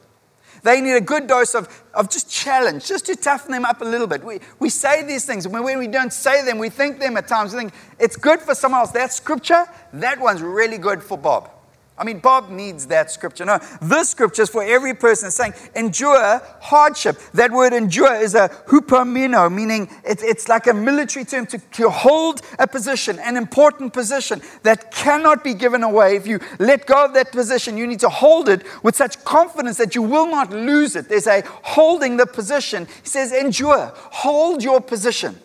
They 0.62 0.80
need 0.80 0.94
a 0.94 1.00
good 1.00 1.28
dose 1.28 1.54
of, 1.54 1.84
of 1.94 2.10
just 2.10 2.28
challenge, 2.28 2.86
just 2.86 3.06
to 3.06 3.14
toughen 3.14 3.52
them 3.52 3.64
up 3.64 3.80
a 3.80 3.84
little 3.84 4.08
bit. 4.08 4.24
We, 4.24 4.40
we 4.58 4.68
say 4.68 5.04
these 5.04 5.24
things, 5.24 5.44
and 5.44 5.54
when 5.54 5.78
we 5.78 5.86
don't 5.86 6.12
say 6.12 6.44
them, 6.44 6.58
we 6.58 6.70
think 6.70 6.98
them 6.98 7.16
at 7.16 7.28
times. 7.28 7.52
We 7.52 7.60
think 7.60 7.74
it's 8.00 8.16
good 8.16 8.40
for 8.40 8.54
someone 8.54 8.80
else. 8.80 8.90
That 8.90 9.12
scripture, 9.12 9.66
that 9.92 10.18
one's 10.18 10.42
really 10.42 10.78
good 10.78 11.02
for 11.02 11.16
Bob. 11.16 11.50
I 11.98 12.04
mean, 12.04 12.18
Bob 12.18 12.50
needs 12.50 12.86
that 12.88 13.10
scripture. 13.10 13.46
No, 13.46 13.58
this 13.80 14.10
scripture 14.10 14.42
is 14.42 14.50
for 14.50 14.62
every 14.62 14.92
person 14.92 15.30
saying, 15.30 15.54
endure 15.74 16.42
hardship. 16.60 17.18
That 17.32 17.52
word 17.52 17.72
endure 17.72 18.14
is 18.14 18.34
a 18.34 18.50
hupomeno, 18.66 19.50
meaning 19.52 19.88
it, 20.04 20.22
it's 20.22 20.48
like 20.48 20.66
a 20.66 20.74
military 20.74 21.24
term 21.24 21.46
to, 21.46 21.58
to 21.58 21.88
hold 21.88 22.42
a 22.58 22.66
position, 22.66 23.18
an 23.20 23.36
important 23.36 23.94
position 23.94 24.42
that 24.62 24.92
cannot 24.92 25.42
be 25.42 25.54
given 25.54 25.82
away. 25.82 26.16
If 26.16 26.26
you 26.26 26.38
let 26.58 26.86
go 26.86 27.06
of 27.06 27.14
that 27.14 27.32
position, 27.32 27.78
you 27.78 27.86
need 27.86 28.00
to 28.00 28.10
hold 28.10 28.50
it 28.50 28.62
with 28.82 28.94
such 28.94 29.24
confidence 29.24 29.78
that 29.78 29.94
you 29.94 30.02
will 30.02 30.26
not 30.26 30.50
lose 30.50 30.96
it. 30.96 31.08
There's 31.08 31.26
a 31.26 31.42
holding 31.62 32.18
the 32.18 32.26
position. 32.26 32.86
He 33.02 33.08
says, 33.08 33.32
endure, 33.32 33.92
hold 33.96 34.62
your 34.62 34.82
position. 34.82 35.40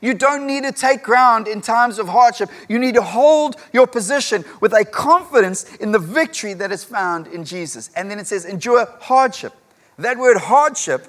You 0.00 0.14
don't 0.14 0.46
need 0.46 0.64
to 0.64 0.72
take 0.72 1.02
ground 1.02 1.48
in 1.48 1.60
times 1.60 1.98
of 1.98 2.08
hardship. 2.08 2.50
You 2.68 2.78
need 2.78 2.94
to 2.94 3.02
hold 3.02 3.56
your 3.72 3.86
position 3.86 4.44
with 4.60 4.72
a 4.72 4.84
confidence 4.84 5.76
in 5.76 5.92
the 5.92 5.98
victory 5.98 6.54
that 6.54 6.72
is 6.72 6.84
found 6.84 7.26
in 7.28 7.44
Jesus. 7.44 7.90
And 7.96 8.10
then 8.10 8.18
it 8.18 8.26
says, 8.26 8.44
endure 8.44 8.86
hardship. 9.00 9.52
That 9.98 10.18
word 10.18 10.38
hardship 10.38 11.08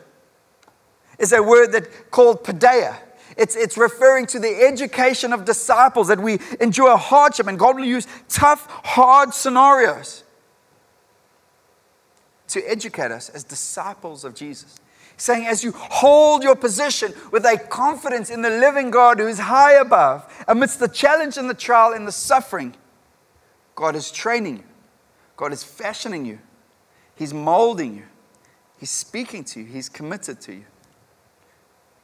is 1.20 1.34
a 1.34 1.44
word 1.44 1.72
that 1.74 2.12
called 2.12 2.44
paideia. 2.44 2.98
It's, 3.36 3.56
it's 3.56 3.78
referring 3.78 4.26
to 4.28 4.40
the 4.40 4.62
education 4.68 5.34
of 5.34 5.46
disciples 5.46 6.08
that 6.08 6.20
we 6.20 6.40
endure 6.60 6.98
hardship, 6.98 7.48
and 7.48 7.60
God 7.60 7.76
will 7.76 7.86
use 7.86 8.08
tough, 8.30 8.68
hard 8.84 9.34
scenarios 9.34 10.24
to 12.48 12.62
educate 12.62 13.12
us 13.12 13.30
as 13.30 13.44
disciples 13.44 14.24
of 14.24 14.34
Jesus 14.34 14.80
saying, 15.18 15.48
as 15.48 15.64
you 15.64 15.72
hold 15.74 16.44
your 16.44 16.56
position 16.56 17.14
with 17.32 17.44
a 17.46 17.58
confidence 17.58 18.30
in 18.30 18.44
the 18.44 18.50
living 18.50 18.92
God 18.92 19.20
who 19.20 19.28
is 19.28 19.40
high 19.40 19.74
above, 19.74 20.46
amidst 20.48 20.80
the 20.80 20.88
challenge 20.88 21.38
and 21.38 21.50
the 21.50 21.56
trial 21.56 21.94
and 21.94 22.08
the 22.08 22.12
suffering, 22.12 22.76
God 23.76 23.96
is 23.96 24.12
training 24.12 24.58
you, 24.58 24.64
God 25.36 25.52
is 25.52 25.64
fashioning 25.64 26.26
you, 26.26 26.40
He's 27.16 27.34
molding 27.34 27.96
you, 27.96 28.04
He's 28.80 28.92
speaking 28.92 29.44
to 29.46 29.62
you, 29.62 29.66
He's 29.66 29.90
committed 29.90 30.40
to 30.42 30.54
you. 30.54 30.66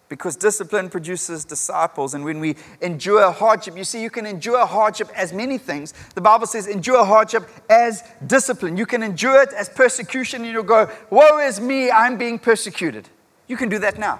Because 0.10 0.36
discipline 0.36 0.90
produces 0.90 1.44
disciples. 1.46 2.14
And 2.14 2.24
when 2.24 2.40
we 2.40 2.56
endure 2.82 3.32
hardship, 3.32 3.78
you 3.78 3.84
see, 3.84 4.02
you 4.02 4.10
can 4.10 4.26
endure 4.26 4.66
hardship 4.66 5.10
as 5.16 5.34
many 5.34 5.58
things. 5.58 5.94
The 6.14 6.22
Bible 6.22 6.46
says, 6.46 6.68
endure 6.68 7.04
hardship 7.04 7.50
as 7.70 8.04
discipline. 8.28 8.78
You 8.78 8.86
can 8.86 9.02
endure 9.02 9.42
it 9.42 9.54
as 9.54 9.70
persecution, 9.70 10.44
and 10.44 10.52
you'll 10.52 10.64
go, 10.64 10.90
Woe 11.10 11.40
is 11.40 11.60
me, 11.60 11.90
I'm 11.90 12.18
being 12.18 12.38
persecuted. 12.38 13.10
You 13.48 13.58
can 13.58 13.70
do 13.70 13.80
that 13.80 13.98
now. 13.98 14.20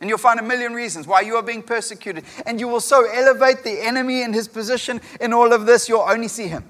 And 0.00 0.08
you'll 0.08 0.18
find 0.18 0.38
a 0.38 0.44
million 0.44 0.74
reasons 0.74 1.06
why 1.06 1.22
you 1.22 1.34
are 1.36 1.42
being 1.42 1.62
persecuted. 1.62 2.24
And 2.46 2.60
you 2.60 2.68
will 2.68 2.80
so 2.80 3.04
elevate 3.10 3.64
the 3.64 3.80
enemy 3.84 4.22
in 4.22 4.32
his 4.32 4.46
position 4.46 5.00
in 5.20 5.32
all 5.32 5.52
of 5.52 5.66
this, 5.66 5.88
you'll 5.88 6.00
only 6.08 6.28
see 6.28 6.46
him. 6.46 6.64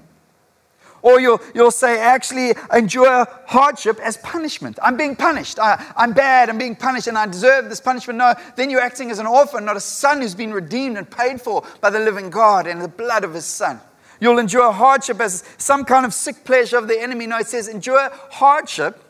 Or 1.01 1.19
you'll, 1.19 1.39
you'll 1.55 1.71
say, 1.71 1.99
actually, 1.99 2.53
endure 2.73 3.27
hardship 3.45 3.99
as 3.99 4.17
punishment. 4.17 4.77
I'm 4.81 4.97
being 4.97 5.15
punished. 5.15 5.59
I, 5.59 5.93
I'm 5.95 6.13
bad. 6.13 6.49
I'm 6.49 6.57
being 6.57 6.75
punished 6.75 7.07
and 7.07 7.17
I 7.17 7.25
deserve 7.25 7.69
this 7.69 7.79
punishment. 7.79 8.17
No, 8.17 8.33
then 8.55 8.69
you're 8.69 8.81
acting 8.81 9.11
as 9.11 9.19
an 9.19 9.27
orphan, 9.27 9.65
not 9.65 9.77
a 9.77 9.81
son 9.81 10.21
who's 10.21 10.35
been 10.35 10.53
redeemed 10.53 10.97
and 10.97 11.09
paid 11.09 11.41
for 11.41 11.63
by 11.81 11.89
the 11.89 11.99
living 11.99 12.29
God 12.29 12.67
and 12.67 12.81
the 12.81 12.87
blood 12.87 13.23
of 13.23 13.33
his 13.33 13.45
son. 13.45 13.79
You'll 14.19 14.39
endure 14.39 14.71
hardship 14.71 15.21
as 15.21 15.43
some 15.57 15.85
kind 15.85 16.05
of 16.05 16.13
sick 16.13 16.43
pleasure 16.43 16.77
of 16.77 16.87
the 16.87 17.01
enemy. 17.01 17.27
No, 17.27 17.37
it 17.37 17.47
says, 17.47 17.69
endure 17.69 18.09
hardship 18.31 19.01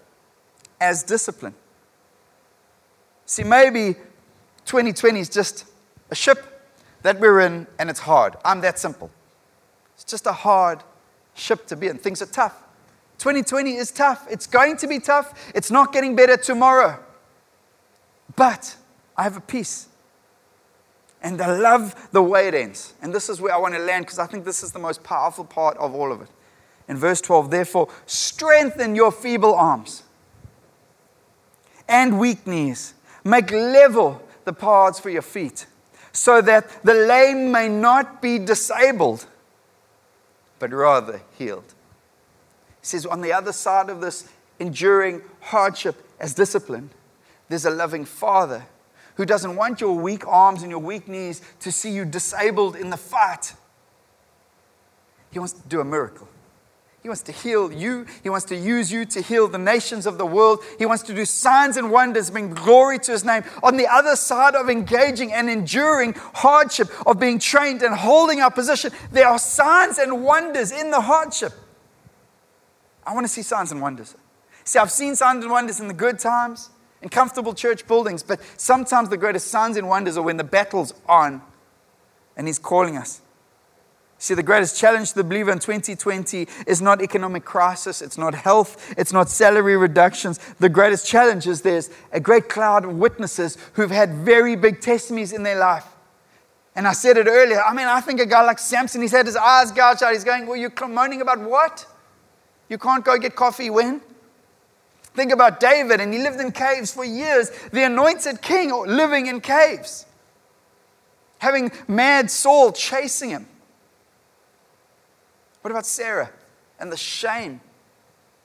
as 0.79 1.03
discipline. 1.03 1.55
See, 3.25 3.43
maybe 3.43 3.95
2020 4.65 5.19
is 5.19 5.29
just 5.29 5.65
a 6.11 6.15
ship 6.15 6.45
that 7.01 7.19
we're 7.19 7.41
in 7.41 7.65
and 7.79 7.89
it's 7.89 7.99
hard. 7.99 8.35
I'm 8.45 8.61
that 8.61 8.77
simple. 8.77 9.09
It's 9.95 10.03
just 10.03 10.27
a 10.27 10.31
hard 10.31 10.83
ship 11.39 11.65
to 11.67 11.75
be 11.75 11.87
in. 11.87 11.97
Things 11.97 12.21
are 12.21 12.27
tough. 12.27 12.63
2020 13.19 13.75
is 13.75 13.91
tough. 13.91 14.25
It's 14.29 14.47
going 14.47 14.77
to 14.77 14.87
be 14.87 14.99
tough. 14.99 15.51
It's 15.53 15.71
not 15.71 15.91
getting 15.91 16.15
better 16.15 16.37
tomorrow. 16.37 16.99
But 18.35 18.77
I 19.17 19.23
have 19.23 19.37
a 19.37 19.41
peace. 19.41 19.87
And 21.21 21.41
I 21.41 21.57
love 21.57 22.09
the 22.11 22.21
way 22.21 22.47
it 22.47 22.53
ends. 22.53 22.93
And 23.01 23.13
this 23.13 23.27
is 23.27 23.41
where 23.41 23.53
I 23.53 23.57
want 23.57 23.73
to 23.73 23.79
land 23.79 24.05
because 24.05 24.19
I 24.19 24.25
think 24.25 24.45
this 24.45 24.63
is 24.63 24.71
the 24.71 24.79
most 24.79 25.03
powerful 25.03 25.43
part 25.43 25.77
of 25.77 25.93
all 25.93 26.11
of 26.11 26.21
it. 26.21 26.29
In 26.87 26.95
verse 26.95 27.19
12, 27.21 27.51
therefore, 27.51 27.89
strengthen 28.05 28.95
your 28.95 29.11
feeble 29.11 29.53
arms 29.53 30.03
and 31.87 32.19
weak 32.19 32.47
knees. 32.47 32.93
Make 33.25 33.51
level 33.51 34.21
the 34.45 34.53
paths 34.53 34.99
for 34.99 35.09
your 35.09 35.21
feet 35.21 35.65
so 36.13 36.41
that 36.41 36.83
the 36.83 36.93
lame 36.93 37.51
may 37.51 37.67
not 37.67 38.21
be 38.21 38.39
disabled 38.39 39.27
but 40.59 40.71
rather 40.71 41.21
healed. 41.37 41.73
He 42.81 42.85
says, 42.85 43.05
on 43.05 43.21
the 43.21 43.33
other 43.33 43.51
side 43.51 43.89
of 43.89 44.01
this 44.01 44.29
enduring 44.59 45.21
hardship 45.41 46.05
as 46.19 46.33
discipline, 46.33 46.91
there's 47.47 47.65
a 47.65 47.71
loving 47.71 48.05
father 48.05 48.65
who 49.15 49.25
doesn't 49.25 49.55
want 49.55 49.81
your 49.81 49.93
weak 49.93 50.25
arms 50.27 50.61
and 50.61 50.69
your 50.71 50.79
weak 50.79 51.07
knees 51.07 51.41
to 51.59 51.71
see 51.71 51.91
you 51.91 52.05
disabled 52.05 52.75
in 52.75 52.89
the 52.89 52.97
fight. 52.97 53.53
He 55.31 55.39
wants 55.39 55.53
to 55.53 55.67
do 55.67 55.81
a 55.81 55.85
miracle. 55.85 56.27
He 57.01 57.07
wants 57.07 57.21
to 57.23 57.31
heal 57.31 57.71
you. 57.71 58.05
He 58.23 58.29
wants 58.29 58.45
to 58.47 58.55
use 58.55 58.91
you 58.91 59.05
to 59.05 59.21
heal 59.21 59.47
the 59.47 59.57
nations 59.57 60.05
of 60.05 60.17
the 60.17 60.25
world. 60.25 60.59
He 60.77 60.85
wants 60.85 61.03
to 61.03 61.13
do 61.13 61.23
signs 61.23 61.77
and 61.77 61.91
wonders, 61.91 62.29
bring 62.29 62.53
glory 62.53 62.99
to 62.99 63.13
his 63.13 63.23
name. 63.23 63.43
On 63.63 63.77
the 63.77 63.87
other 63.87 64.17
side 64.17 64.53
of 64.53 64.69
engaging 64.69 65.31
and 65.31 65.49
enduring 65.49 66.13
hardship, 66.33 66.89
of 67.07 67.17
being 67.19 67.39
trained 67.39 67.83
and 67.83 67.95
holding 67.95 68.41
our 68.41 68.51
position, 68.51 68.91
there 69.11 69.27
are 69.27 69.39
signs 69.39 69.97
and 69.97 70.23
wonders 70.23 70.73
in 70.73 70.91
the 70.91 70.99
hardship. 70.99 71.53
I 73.07 73.13
want 73.13 73.25
to 73.25 73.31
see 73.31 73.43
signs 73.43 73.71
and 73.71 73.81
wonders. 73.81 74.15
See, 74.65 74.77
I've 74.77 74.91
seen 74.91 75.15
signs 75.15 75.43
and 75.45 75.51
wonders 75.51 75.79
in 75.79 75.87
the 75.87 75.93
good 75.93 76.19
times, 76.19 76.69
in 77.01 77.07
comfortable 77.07 77.53
church 77.53 77.87
buildings, 77.87 78.23
but 78.23 78.41
sometimes 78.57 79.07
the 79.07 79.17
greatest 79.17 79.47
signs 79.47 79.77
and 79.77 79.87
wonders 79.87 80.17
are 80.17 80.21
when 80.21 80.35
the 80.35 80.43
battle's 80.43 80.93
on 81.07 81.41
and 82.35 82.45
he's 82.45 82.59
calling 82.59 82.97
us 82.97 83.21
See, 84.21 84.33
the 84.33 84.43
greatest 84.43 84.77
challenge 84.77 85.09
to 85.11 85.15
the 85.15 85.23
believer 85.23 85.49
in 85.49 85.59
2020 85.59 86.45
is 86.67 86.81
not 86.81 87.01
economic 87.01 87.45
crisis, 87.45 88.01
it's 88.01 88.17
not 88.17 88.35
health, 88.35 88.93
it's 88.97 89.13
not 89.13 89.29
salary 89.29 89.77
reductions. 89.77 90.39
The 90.59 90.67
greatest 90.67 91.07
challenge 91.07 91.47
is 91.47 91.61
there's 91.61 91.89
a 92.11 92.19
great 92.19 92.49
cloud 92.49 92.83
of 92.83 92.95
witnesses 92.95 93.57
who've 93.73 93.89
had 93.89 94.13
very 94.13 94.57
big 94.57 94.81
testimonies 94.81 95.31
in 95.31 95.43
their 95.43 95.57
life. 95.57 95.85
And 96.75 96.85
I 96.85 96.91
said 96.91 97.15
it 97.15 97.27
earlier. 97.27 97.61
I 97.61 97.73
mean, 97.73 97.87
I 97.87 98.01
think 98.01 98.19
a 98.19 98.25
guy 98.25 98.43
like 98.43 98.59
Samson, 98.59 99.01
he's 99.01 99.13
had 99.13 99.25
his 99.25 99.37
eyes 99.37 99.71
gouged 99.71 100.03
out. 100.03 100.11
He's 100.11 100.25
going, 100.25 100.47
Well, 100.47 100.57
you're 100.57 100.73
moaning 100.87 101.21
about 101.21 101.39
what? 101.39 101.85
You 102.67 102.77
can't 102.77 103.05
go 103.05 103.17
get 103.17 103.37
coffee 103.37 103.69
when? 103.69 104.01
Think 105.13 105.31
about 105.31 105.61
David, 105.61 106.01
and 106.01 106.13
he 106.13 106.19
lived 106.19 106.41
in 106.41 106.51
caves 106.51 106.93
for 106.93 107.05
years. 107.05 107.51
The 107.71 107.83
anointed 107.83 108.41
king 108.41 108.71
living 108.85 109.27
in 109.27 109.39
caves, 109.39 110.05
having 111.37 111.71
mad 111.87 112.29
Saul 112.29 112.73
chasing 112.73 113.29
him. 113.29 113.47
What 115.69 115.75
about 115.75 115.85
Sarah 115.85 116.31
and 116.79 116.91
the 116.91 116.97
shame? 116.97 117.61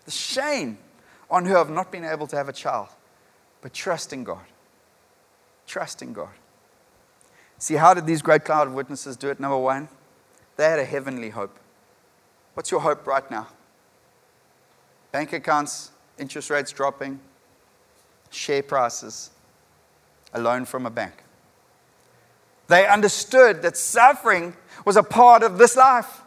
The 0.04 0.10
shame 0.10 0.76
on 1.30 1.46
her 1.46 1.56
of 1.56 1.70
not 1.70 1.90
being 1.90 2.04
able 2.04 2.26
to 2.26 2.37
have 2.37 2.50
a 2.50 2.52
child, 2.52 2.88
but 3.62 3.72
trusting 3.72 4.24
God. 4.24 4.44
Trusting 5.66 6.12
God. 6.12 6.34
See, 7.56 7.76
how 7.76 7.94
did 7.94 8.04
these 8.04 8.20
great 8.20 8.44
cloud 8.44 8.66
of 8.66 8.74
witnesses 8.74 9.16
do 9.16 9.30
it? 9.30 9.40
Number 9.40 9.56
one, 9.56 9.88
they 10.58 10.64
had 10.64 10.78
a 10.78 10.84
heavenly 10.84 11.30
hope. 11.30 11.58
What's 12.52 12.70
your 12.70 12.80
hope 12.80 13.06
right 13.06 13.30
now? 13.30 13.48
Bank 15.10 15.32
accounts, 15.32 15.92
interest 16.18 16.50
rates 16.50 16.72
dropping, 16.72 17.18
share 18.28 18.62
prices, 18.62 19.30
a 20.34 20.40
loan 20.42 20.66
from 20.66 20.84
a 20.84 20.90
bank. 20.90 21.14
They 22.66 22.87
understood 22.87 23.62
that 23.62 23.78
suffering 23.78 24.54
was 24.84 24.98
a 24.98 25.02
part 25.02 25.42
of 25.42 25.56
this 25.56 25.74
life. 25.74 26.20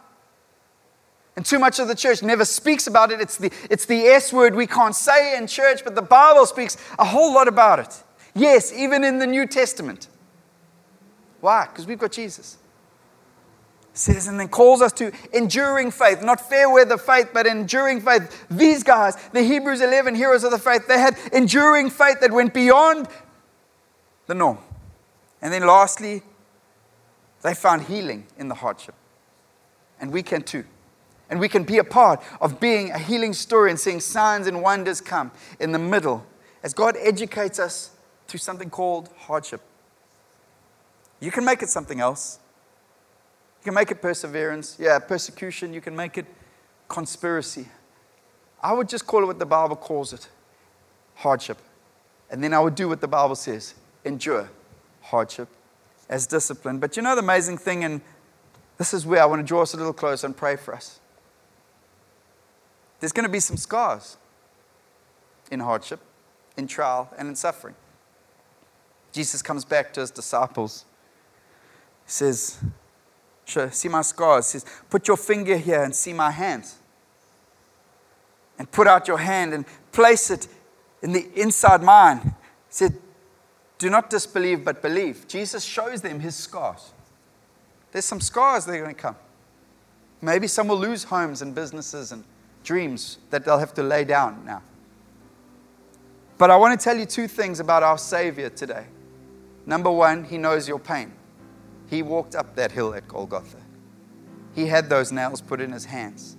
And 1.38 1.46
too 1.46 1.60
much 1.60 1.78
of 1.78 1.86
the 1.86 1.94
church 1.94 2.20
never 2.20 2.44
speaks 2.44 2.88
about 2.88 3.12
it. 3.12 3.20
It's 3.20 3.36
the, 3.36 3.52
it's 3.70 3.86
the 3.86 4.06
S 4.06 4.32
word 4.32 4.56
we 4.56 4.66
can't 4.66 4.92
say 4.92 5.38
in 5.38 5.46
church, 5.46 5.84
but 5.84 5.94
the 5.94 6.02
Bible 6.02 6.44
speaks 6.46 6.76
a 6.98 7.04
whole 7.04 7.32
lot 7.32 7.46
about 7.46 7.78
it. 7.78 8.02
Yes, 8.34 8.72
even 8.72 9.04
in 9.04 9.20
the 9.20 9.26
New 9.28 9.46
Testament. 9.46 10.08
Why? 11.40 11.68
Because 11.70 11.86
we've 11.86 11.96
got 11.96 12.10
Jesus. 12.10 12.58
says 13.92 14.26
and 14.26 14.40
then 14.40 14.48
calls 14.48 14.82
us 14.82 14.92
to 14.94 15.12
enduring 15.32 15.92
faith, 15.92 16.24
not 16.24 16.40
fair 16.40 16.68
weather 16.68 16.98
faith, 16.98 17.30
but 17.32 17.46
enduring 17.46 18.00
faith. 18.00 18.46
These 18.50 18.82
guys, 18.82 19.14
the 19.32 19.44
Hebrews 19.44 19.80
11 19.80 20.16
heroes 20.16 20.42
of 20.42 20.50
the 20.50 20.58
faith, 20.58 20.88
they 20.88 20.98
had 20.98 21.16
enduring 21.32 21.90
faith 21.90 22.18
that 22.18 22.32
went 22.32 22.52
beyond 22.52 23.06
the 24.26 24.34
norm. 24.34 24.58
And 25.40 25.52
then 25.52 25.64
lastly, 25.68 26.22
they 27.42 27.54
found 27.54 27.82
healing 27.82 28.26
in 28.36 28.48
the 28.48 28.56
hardship. 28.56 28.96
And 30.00 30.10
we 30.10 30.24
can 30.24 30.42
too. 30.42 30.64
And 31.30 31.40
we 31.40 31.48
can 31.48 31.64
be 31.64 31.78
a 31.78 31.84
part 31.84 32.22
of 32.40 32.58
being 32.58 32.90
a 32.90 32.98
healing 32.98 33.32
story 33.32 33.70
and 33.70 33.78
seeing 33.78 34.00
signs 34.00 34.46
and 34.46 34.62
wonders 34.62 35.00
come 35.00 35.30
in 35.60 35.72
the 35.72 35.78
middle 35.78 36.24
as 36.62 36.72
God 36.72 36.96
educates 36.98 37.58
us 37.58 37.90
through 38.26 38.38
something 38.38 38.70
called 38.70 39.10
hardship. 39.16 39.60
You 41.20 41.30
can 41.30 41.44
make 41.44 41.62
it 41.62 41.68
something 41.68 42.00
else. 42.00 42.38
You 43.60 43.64
can 43.64 43.74
make 43.74 43.90
it 43.90 44.00
perseverance. 44.00 44.76
Yeah, 44.78 44.98
persecution. 44.98 45.74
You 45.74 45.80
can 45.80 45.94
make 45.94 46.16
it 46.16 46.26
conspiracy. 46.88 47.68
I 48.62 48.72
would 48.72 48.88
just 48.88 49.06
call 49.06 49.22
it 49.22 49.26
what 49.26 49.38
the 49.38 49.46
Bible 49.46 49.76
calls 49.76 50.12
it 50.12 50.28
hardship. 51.16 51.58
And 52.30 52.42
then 52.42 52.54
I 52.54 52.60
would 52.60 52.74
do 52.74 52.88
what 52.88 53.00
the 53.00 53.08
Bible 53.08 53.34
says 53.34 53.74
endure 54.04 54.48
hardship 55.02 55.48
as 56.08 56.26
discipline. 56.26 56.78
But 56.78 56.96
you 56.96 57.02
know 57.02 57.14
the 57.14 57.22
amazing 57.22 57.58
thing, 57.58 57.84
and 57.84 58.00
this 58.76 58.94
is 58.94 59.06
where 59.06 59.22
I 59.22 59.26
want 59.26 59.40
to 59.40 59.46
draw 59.46 59.62
us 59.62 59.74
a 59.74 59.76
little 59.76 59.92
closer 59.92 60.26
and 60.26 60.36
pray 60.36 60.56
for 60.56 60.74
us. 60.74 61.00
There's 63.00 63.12
going 63.12 63.26
to 63.26 63.32
be 63.32 63.40
some 63.40 63.56
scars 63.56 64.16
in 65.50 65.60
hardship, 65.60 66.00
in 66.56 66.66
trial, 66.66 67.12
and 67.16 67.28
in 67.28 67.36
suffering. 67.36 67.74
Jesus 69.12 69.42
comes 69.42 69.64
back 69.64 69.92
to 69.94 70.00
his 70.00 70.10
disciples. 70.10 70.84
He 72.04 72.10
says, 72.12 72.58
Sure, 73.44 73.70
see 73.70 73.88
my 73.88 74.02
scars. 74.02 74.52
He 74.52 74.58
says, 74.58 74.70
Put 74.90 75.08
your 75.08 75.16
finger 75.16 75.56
here 75.56 75.82
and 75.82 75.94
see 75.94 76.12
my 76.12 76.30
hands. 76.30 76.76
And 78.58 78.70
put 78.70 78.86
out 78.86 79.08
your 79.08 79.18
hand 79.18 79.54
and 79.54 79.64
place 79.92 80.30
it 80.30 80.48
in 81.02 81.12
the 81.12 81.28
inside 81.34 81.82
mine. 81.82 82.20
He 82.22 82.32
said, 82.68 82.98
Do 83.78 83.88
not 83.88 84.10
disbelieve, 84.10 84.64
but 84.64 84.82
believe. 84.82 85.26
Jesus 85.28 85.64
shows 85.64 86.02
them 86.02 86.20
his 86.20 86.34
scars. 86.34 86.92
There's 87.92 88.04
some 88.04 88.20
scars 88.20 88.66
that 88.66 88.72
are 88.72 88.82
going 88.82 88.94
to 88.94 89.00
come. 89.00 89.16
Maybe 90.20 90.46
some 90.46 90.68
will 90.68 90.78
lose 90.78 91.04
homes 91.04 91.40
and 91.40 91.54
businesses 91.54 92.12
and 92.12 92.24
dreams 92.68 93.16
that 93.30 93.46
they'll 93.46 93.58
have 93.58 93.72
to 93.72 93.82
lay 93.82 94.04
down 94.04 94.44
now. 94.44 94.62
But 96.36 96.50
I 96.50 96.56
want 96.56 96.78
to 96.78 96.84
tell 96.84 96.98
you 96.98 97.06
two 97.06 97.26
things 97.26 97.60
about 97.60 97.82
our 97.82 97.96
Savior 97.96 98.50
today. 98.50 98.84
Number 99.64 99.90
one, 99.90 100.22
He 100.22 100.36
knows 100.36 100.68
your 100.68 100.78
pain. 100.78 101.10
He 101.88 102.02
walked 102.02 102.34
up 102.34 102.54
that 102.56 102.70
hill 102.70 102.92
at 102.92 103.08
Golgotha. 103.08 103.56
He 104.54 104.66
had 104.66 104.90
those 104.90 105.10
nails 105.10 105.40
put 105.40 105.62
in 105.62 105.72
his 105.72 105.86
hands. 105.86 106.36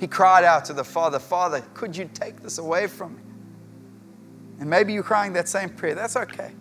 He 0.00 0.06
cried 0.06 0.42
out 0.42 0.64
to 0.64 0.72
the 0.72 0.84
Father, 0.84 1.18
Father, 1.18 1.62
could 1.74 1.94
you 1.94 2.08
take 2.14 2.40
this 2.40 2.56
away 2.56 2.86
from 2.86 3.16
me? 3.16 3.22
And 4.58 4.70
maybe 4.70 4.94
you're 4.94 5.02
crying 5.02 5.34
that 5.34 5.50
same 5.50 5.68
prayer. 5.68 5.94
That's 5.94 6.16
okay. 6.16 6.52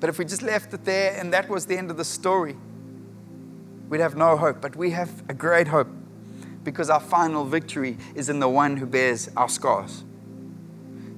But 0.00 0.10
if 0.10 0.18
we 0.18 0.24
just 0.24 0.42
left 0.42 0.74
it 0.74 0.84
there 0.84 1.16
and 1.16 1.32
that 1.32 1.48
was 1.48 1.66
the 1.66 1.78
end 1.78 1.92
of 1.92 1.96
the 1.96 2.04
story, 2.04 2.56
we'd 3.88 4.00
have 4.00 4.16
no 4.16 4.36
hope. 4.36 4.60
But 4.60 4.76
we 4.76 4.90
have 4.90 5.10
a 5.28 5.34
great 5.34 5.68
hope 5.68 5.88
because 6.64 6.90
our 6.90 7.00
final 7.00 7.44
victory 7.44 7.96
is 8.14 8.28
in 8.28 8.40
the 8.40 8.48
one 8.48 8.76
who 8.76 8.86
bears 8.86 9.28
our 9.36 9.48
scars 9.48 10.04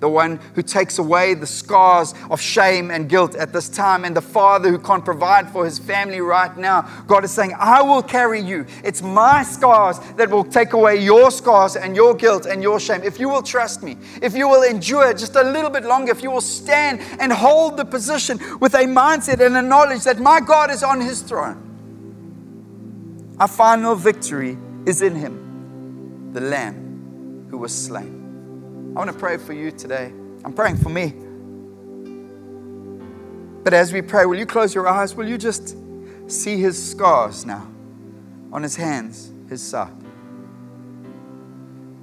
the 0.01 0.09
one 0.09 0.41
who 0.55 0.63
takes 0.63 0.99
away 0.99 1.35
the 1.35 1.47
scars 1.47 2.15
of 2.31 2.41
shame 2.41 2.91
and 2.91 3.09
guilt 3.09 3.35
at 3.37 3.53
this 3.53 3.69
time, 3.69 4.05
and 4.05 4.17
the 4.17 4.23
father 4.23 4.71
who 4.71 4.79
can't 4.79 5.05
provide 5.05 5.49
for 5.51 5.65
his 5.65 5.79
family 5.79 6.21
right 6.21 6.57
now. 6.57 6.83
God 7.07 7.25
is 7.25 7.31
saying, 7.31 7.55
I 7.59 7.83
will 7.83 8.03
carry 8.03 8.41
you. 8.41 8.67
It's 8.83 9.03
my 9.03 9.43
scars 9.43 9.99
that 10.17 10.31
will 10.31 10.45
take 10.45 10.73
away 10.73 11.03
your 11.03 11.31
scars 11.31 11.77
and 11.77 11.95
your 11.95 12.15
guilt 12.15 12.47
and 12.47 12.63
your 12.63 12.81
shame. 12.81 13.03
If 13.03 13.21
you 13.21 13.29
will 13.29 13.43
trust 13.43 13.83
me, 13.83 13.97
if 14.23 14.35
you 14.35 14.49
will 14.49 14.63
endure 14.63 15.13
just 15.13 15.37
a 15.37 15.43
little 15.43 15.71
bit 15.71 15.85
longer, 15.85 16.11
if 16.11 16.23
you 16.23 16.31
will 16.31 16.41
stand 16.41 17.01
and 17.21 17.33
hold 17.33 17.77
the 17.77 17.85
position 17.85 18.41
with 18.59 18.75
a 18.75 18.85
mindset 18.85 19.45
and 19.45 19.57
a 19.57 19.63
knowledge 19.63 20.05
that 20.05 20.19
my 20.19 20.41
God 20.41 20.71
is 20.71 20.83
on 20.83 21.01
his 21.01 21.21
throne, 21.21 21.70
our 23.41 23.49
final 23.49 23.95
victory 23.95 24.59
is 24.85 25.01
in 25.01 25.15
him, 25.15 26.31
the 26.35 26.43
Lamb 26.43 27.47
who 27.51 27.57
was 27.57 27.75
slain. 27.75 28.93
I 28.95 28.99
want 28.99 29.11
to 29.11 29.17
pray 29.17 29.39
for 29.39 29.55
you 29.55 29.71
today. 29.71 30.13
I'm 30.45 30.53
praying 30.53 30.77
for 30.77 30.91
me. 30.91 31.15
But 33.65 33.73
as 33.73 33.95
we 33.95 34.03
pray, 34.03 34.27
will 34.27 34.39
you 34.39 34.45
close 34.45 34.75
your 34.75 34.87
eyes? 34.87 35.15
Will 35.15 35.27
you 35.27 35.39
just 35.39 35.75
see 36.27 36.61
his 36.61 36.91
scars 36.91 37.47
now 37.47 37.67
on 38.53 38.63
his 38.63 38.77
hands, 38.77 39.33
his 39.49 39.63
side? 39.63 39.97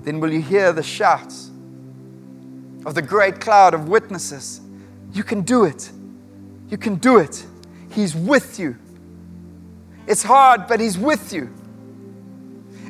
Then 0.02 0.20
will 0.20 0.34
you 0.34 0.42
hear 0.42 0.74
the 0.74 0.84
shouts 0.84 1.52
of 2.84 2.96
the 2.96 3.02
great 3.04 3.40
cloud 3.40 3.76
of 3.76 3.90
witnesses? 3.90 4.62
You 5.14 5.24
can 5.24 5.42
do 5.42 5.66
it. 5.66 5.92
You 6.70 6.78
can 6.80 6.96
do 6.96 7.18
it. 7.18 7.46
He's 7.92 8.16
with 8.16 8.60
you. 8.60 8.76
It's 10.08 10.24
hard, 10.24 10.68
but 10.68 10.80
He's 10.80 10.98
with 10.98 11.34
you. 11.34 11.54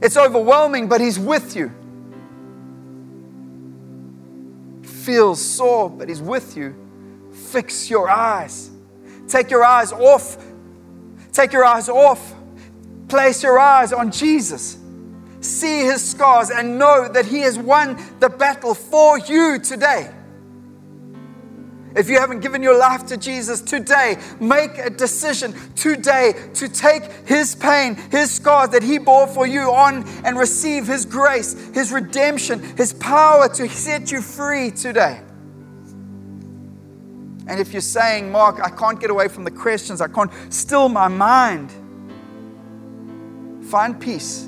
It's 0.02 0.16
overwhelming, 0.16 0.88
but 0.88 1.02
He's 1.02 1.20
with 1.20 1.56
you. 1.56 1.72
feels 5.08 5.42
sore, 5.42 5.90
but 5.90 6.10
He's 6.10 6.22
with 6.22 6.58
you. 6.58 6.76
Fix 7.32 7.90
your 7.90 8.10
eyes. 8.10 8.70
Take 9.30 9.50
your 9.50 9.64
eyes 9.64 9.94
off. 9.94 10.38
Take 11.32 11.54
your 11.54 11.64
eyes 11.64 11.88
off. 11.88 12.36
Place 13.08 13.42
your 13.42 13.58
eyes 13.58 13.94
on 13.94 14.12
Jesus. 14.12 14.78
See 15.40 15.86
His 15.86 16.04
scars 16.04 16.50
and 16.50 16.78
know 16.78 17.08
that 17.08 17.26
He 17.26 17.40
has 17.40 17.58
won 17.58 17.98
the 18.20 18.28
battle 18.28 18.74
for 18.74 19.18
you 19.18 19.60
today. 19.60 20.12
If 21.98 22.10
you 22.10 22.20
haven't 22.20 22.42
given 22.42 22.62
your 22.62 22.78
life 22.78 23.08
to 23.08 23.18
Jesus 23.18 23.60
today, 23.60 24.18
make 24.40 24.78
a 24.78 24.90
decision 24.90 25.56
today 25.74 26.34
to 26.54 26.70
take 26.70 27.04
His 27.26 27.56
pain, 27.56 27.96
His 28.12 28.32
scars 28.32 28.70
that 28.70 28.84
He 28.84 29.00
bore 29.00 29.26
for 29.26 29.48
you 29.48 29.74
on 29.74 30.08
and 30.24 30.38
receive 30.38 30.86
His 30.86 31.06
grace, 31.06 31.54
His 31.74 31.92
redemption, 31.92 32.60
His 32.78 32.94
power 32.94 33.50
to 33.50 33.68
set 33.68 34.12
you 34.12 34.22
free 34.22 34.70
today. 34.70 35.22
And 37.48 37.60
if 37.60 37.72
you're 37.72 37.82
saying, 37.82 38.32
Mark, 38.32 38.60
I 38.62 38.70
can't 38.70 39.00
get 39.00 39.10
away 39.10 39.28
from 39.28 39.44
the 39.44 39.52
questions, 39.52 40.00
I 40.00 40.08
can't 40.08 40.32
still 40.54 40.90
my 40.90 41.08
mind, 41.08 41.72
find 43.72 44.00
peace 44.00 44.44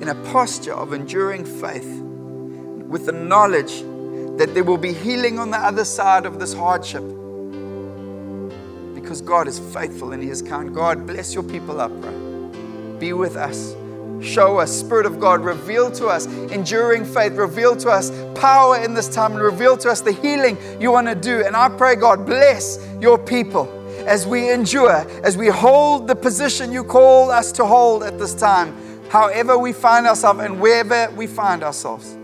in 0.00 0.08
a 0.08 0.14
posture 0.32 0.74
of 0.74 0.92
enduring 0.92 1.44
faith 1.44 2.00
with 2.88 3.06
the 3.06 3.12
knowledge 3.12 3.84
that 4.36 4.54
there 4.54 4.64
will 4.64 4.78
be 4.78 4.92
healing 4.92 5.38
on 5.38 5.50
the 5.50 5.58
other 5.58 5.84
side 5.84 6.24
of 6.24 6.38
this 6.38 6.54
hardship. 6.54 7.02
Because 8.94 9.20
God 9.20 9.46
is 9.46 9.58
faithful 9.58 10.12
and 10.12 10.22
He 10.22 10.30
is 10.30 10.40
kind. 10.40 10.74
God, 10.74 11.06
bless 11.06 11.34
your 11.34 11.42
people 11.42 11.80
up, 11.80 11.90
bro. 12.00 12.96
Be 12.98 13.12
with 13.12 13.36
us. 13.36 13.74
Show 14.22 14.58
us, 14.58 14.70
Spirit 14.70 15.04
of 15.04 15.18
God, 15.18 15.44
reveal 15.44 15.90
to 15.92 16.06
us 16.06 16.26
enduring 16.26 17.04
faith, 17.04 17.32
reveal 17.32 17.76
to 17.76 17.90
us 17.90 18.10
power 18.38 18.78
in 18.78 18.94
this 18.94 19.08
time, 19.08 19.32
and 19.32 19.42
reveal 19.42 19.76
to 19.78 19.90
us 19.90 20.00
the 20.00 20.12
healing 20.12 20.56
you 20.80 20.92
want 20.92 21.08
to 21.08 21.14
do. 21.14 21.44
And 21.44 21.56
I 21.56 21.68
pray, 21.68 21.96
God, 21.96 22.24
bless 22.24 22.78
your 23.00 23.18
people 23.18 23.68
as 24.06 24.26
we 24.26 24.50
endure, 24.50 25.06
as 25.24 25.36
we 25.36 25.48
hold 25.48 26.06
the 26.06 26.14
position 26.14 26.72
you 26.72 26.84
call 26.84 27.30
us 27.30 27.52
to 27.52 27.66
hold 27.66 28.04
at 28.04 28.18
this 28.18 28.32
time, 28.32 28.74
however 29.10 29.58
we 29.58 29.72
find 29.72 30.06
ourselves 30.06 30.40
and 30.40 30.60
wherever 30.60 31.10
we 31.16 31.26
find 31.26 31.62
ourselves 31.62 32.16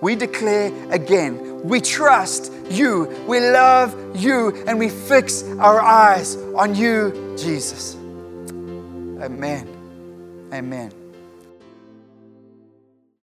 we 0.00 0.14
declare 0.14 0.72
again, 0.92 1.62
we 1.62 1.80
trust 1.80 2.52
you, 2.70 3.06
we 3.26 3.40
love 3.40 3.94
you, 4.16 4.64
and 4.66 4.78
we 4.78 4.88
fix 4.88 5.42
our 5.58 5.80
eyes 5.80 6.36
on 6.54 6.74
you, 6.74 7.34
Jesus. 7.36 7.94
Amen. 7.94 9.68
Amen. 10.52 11.05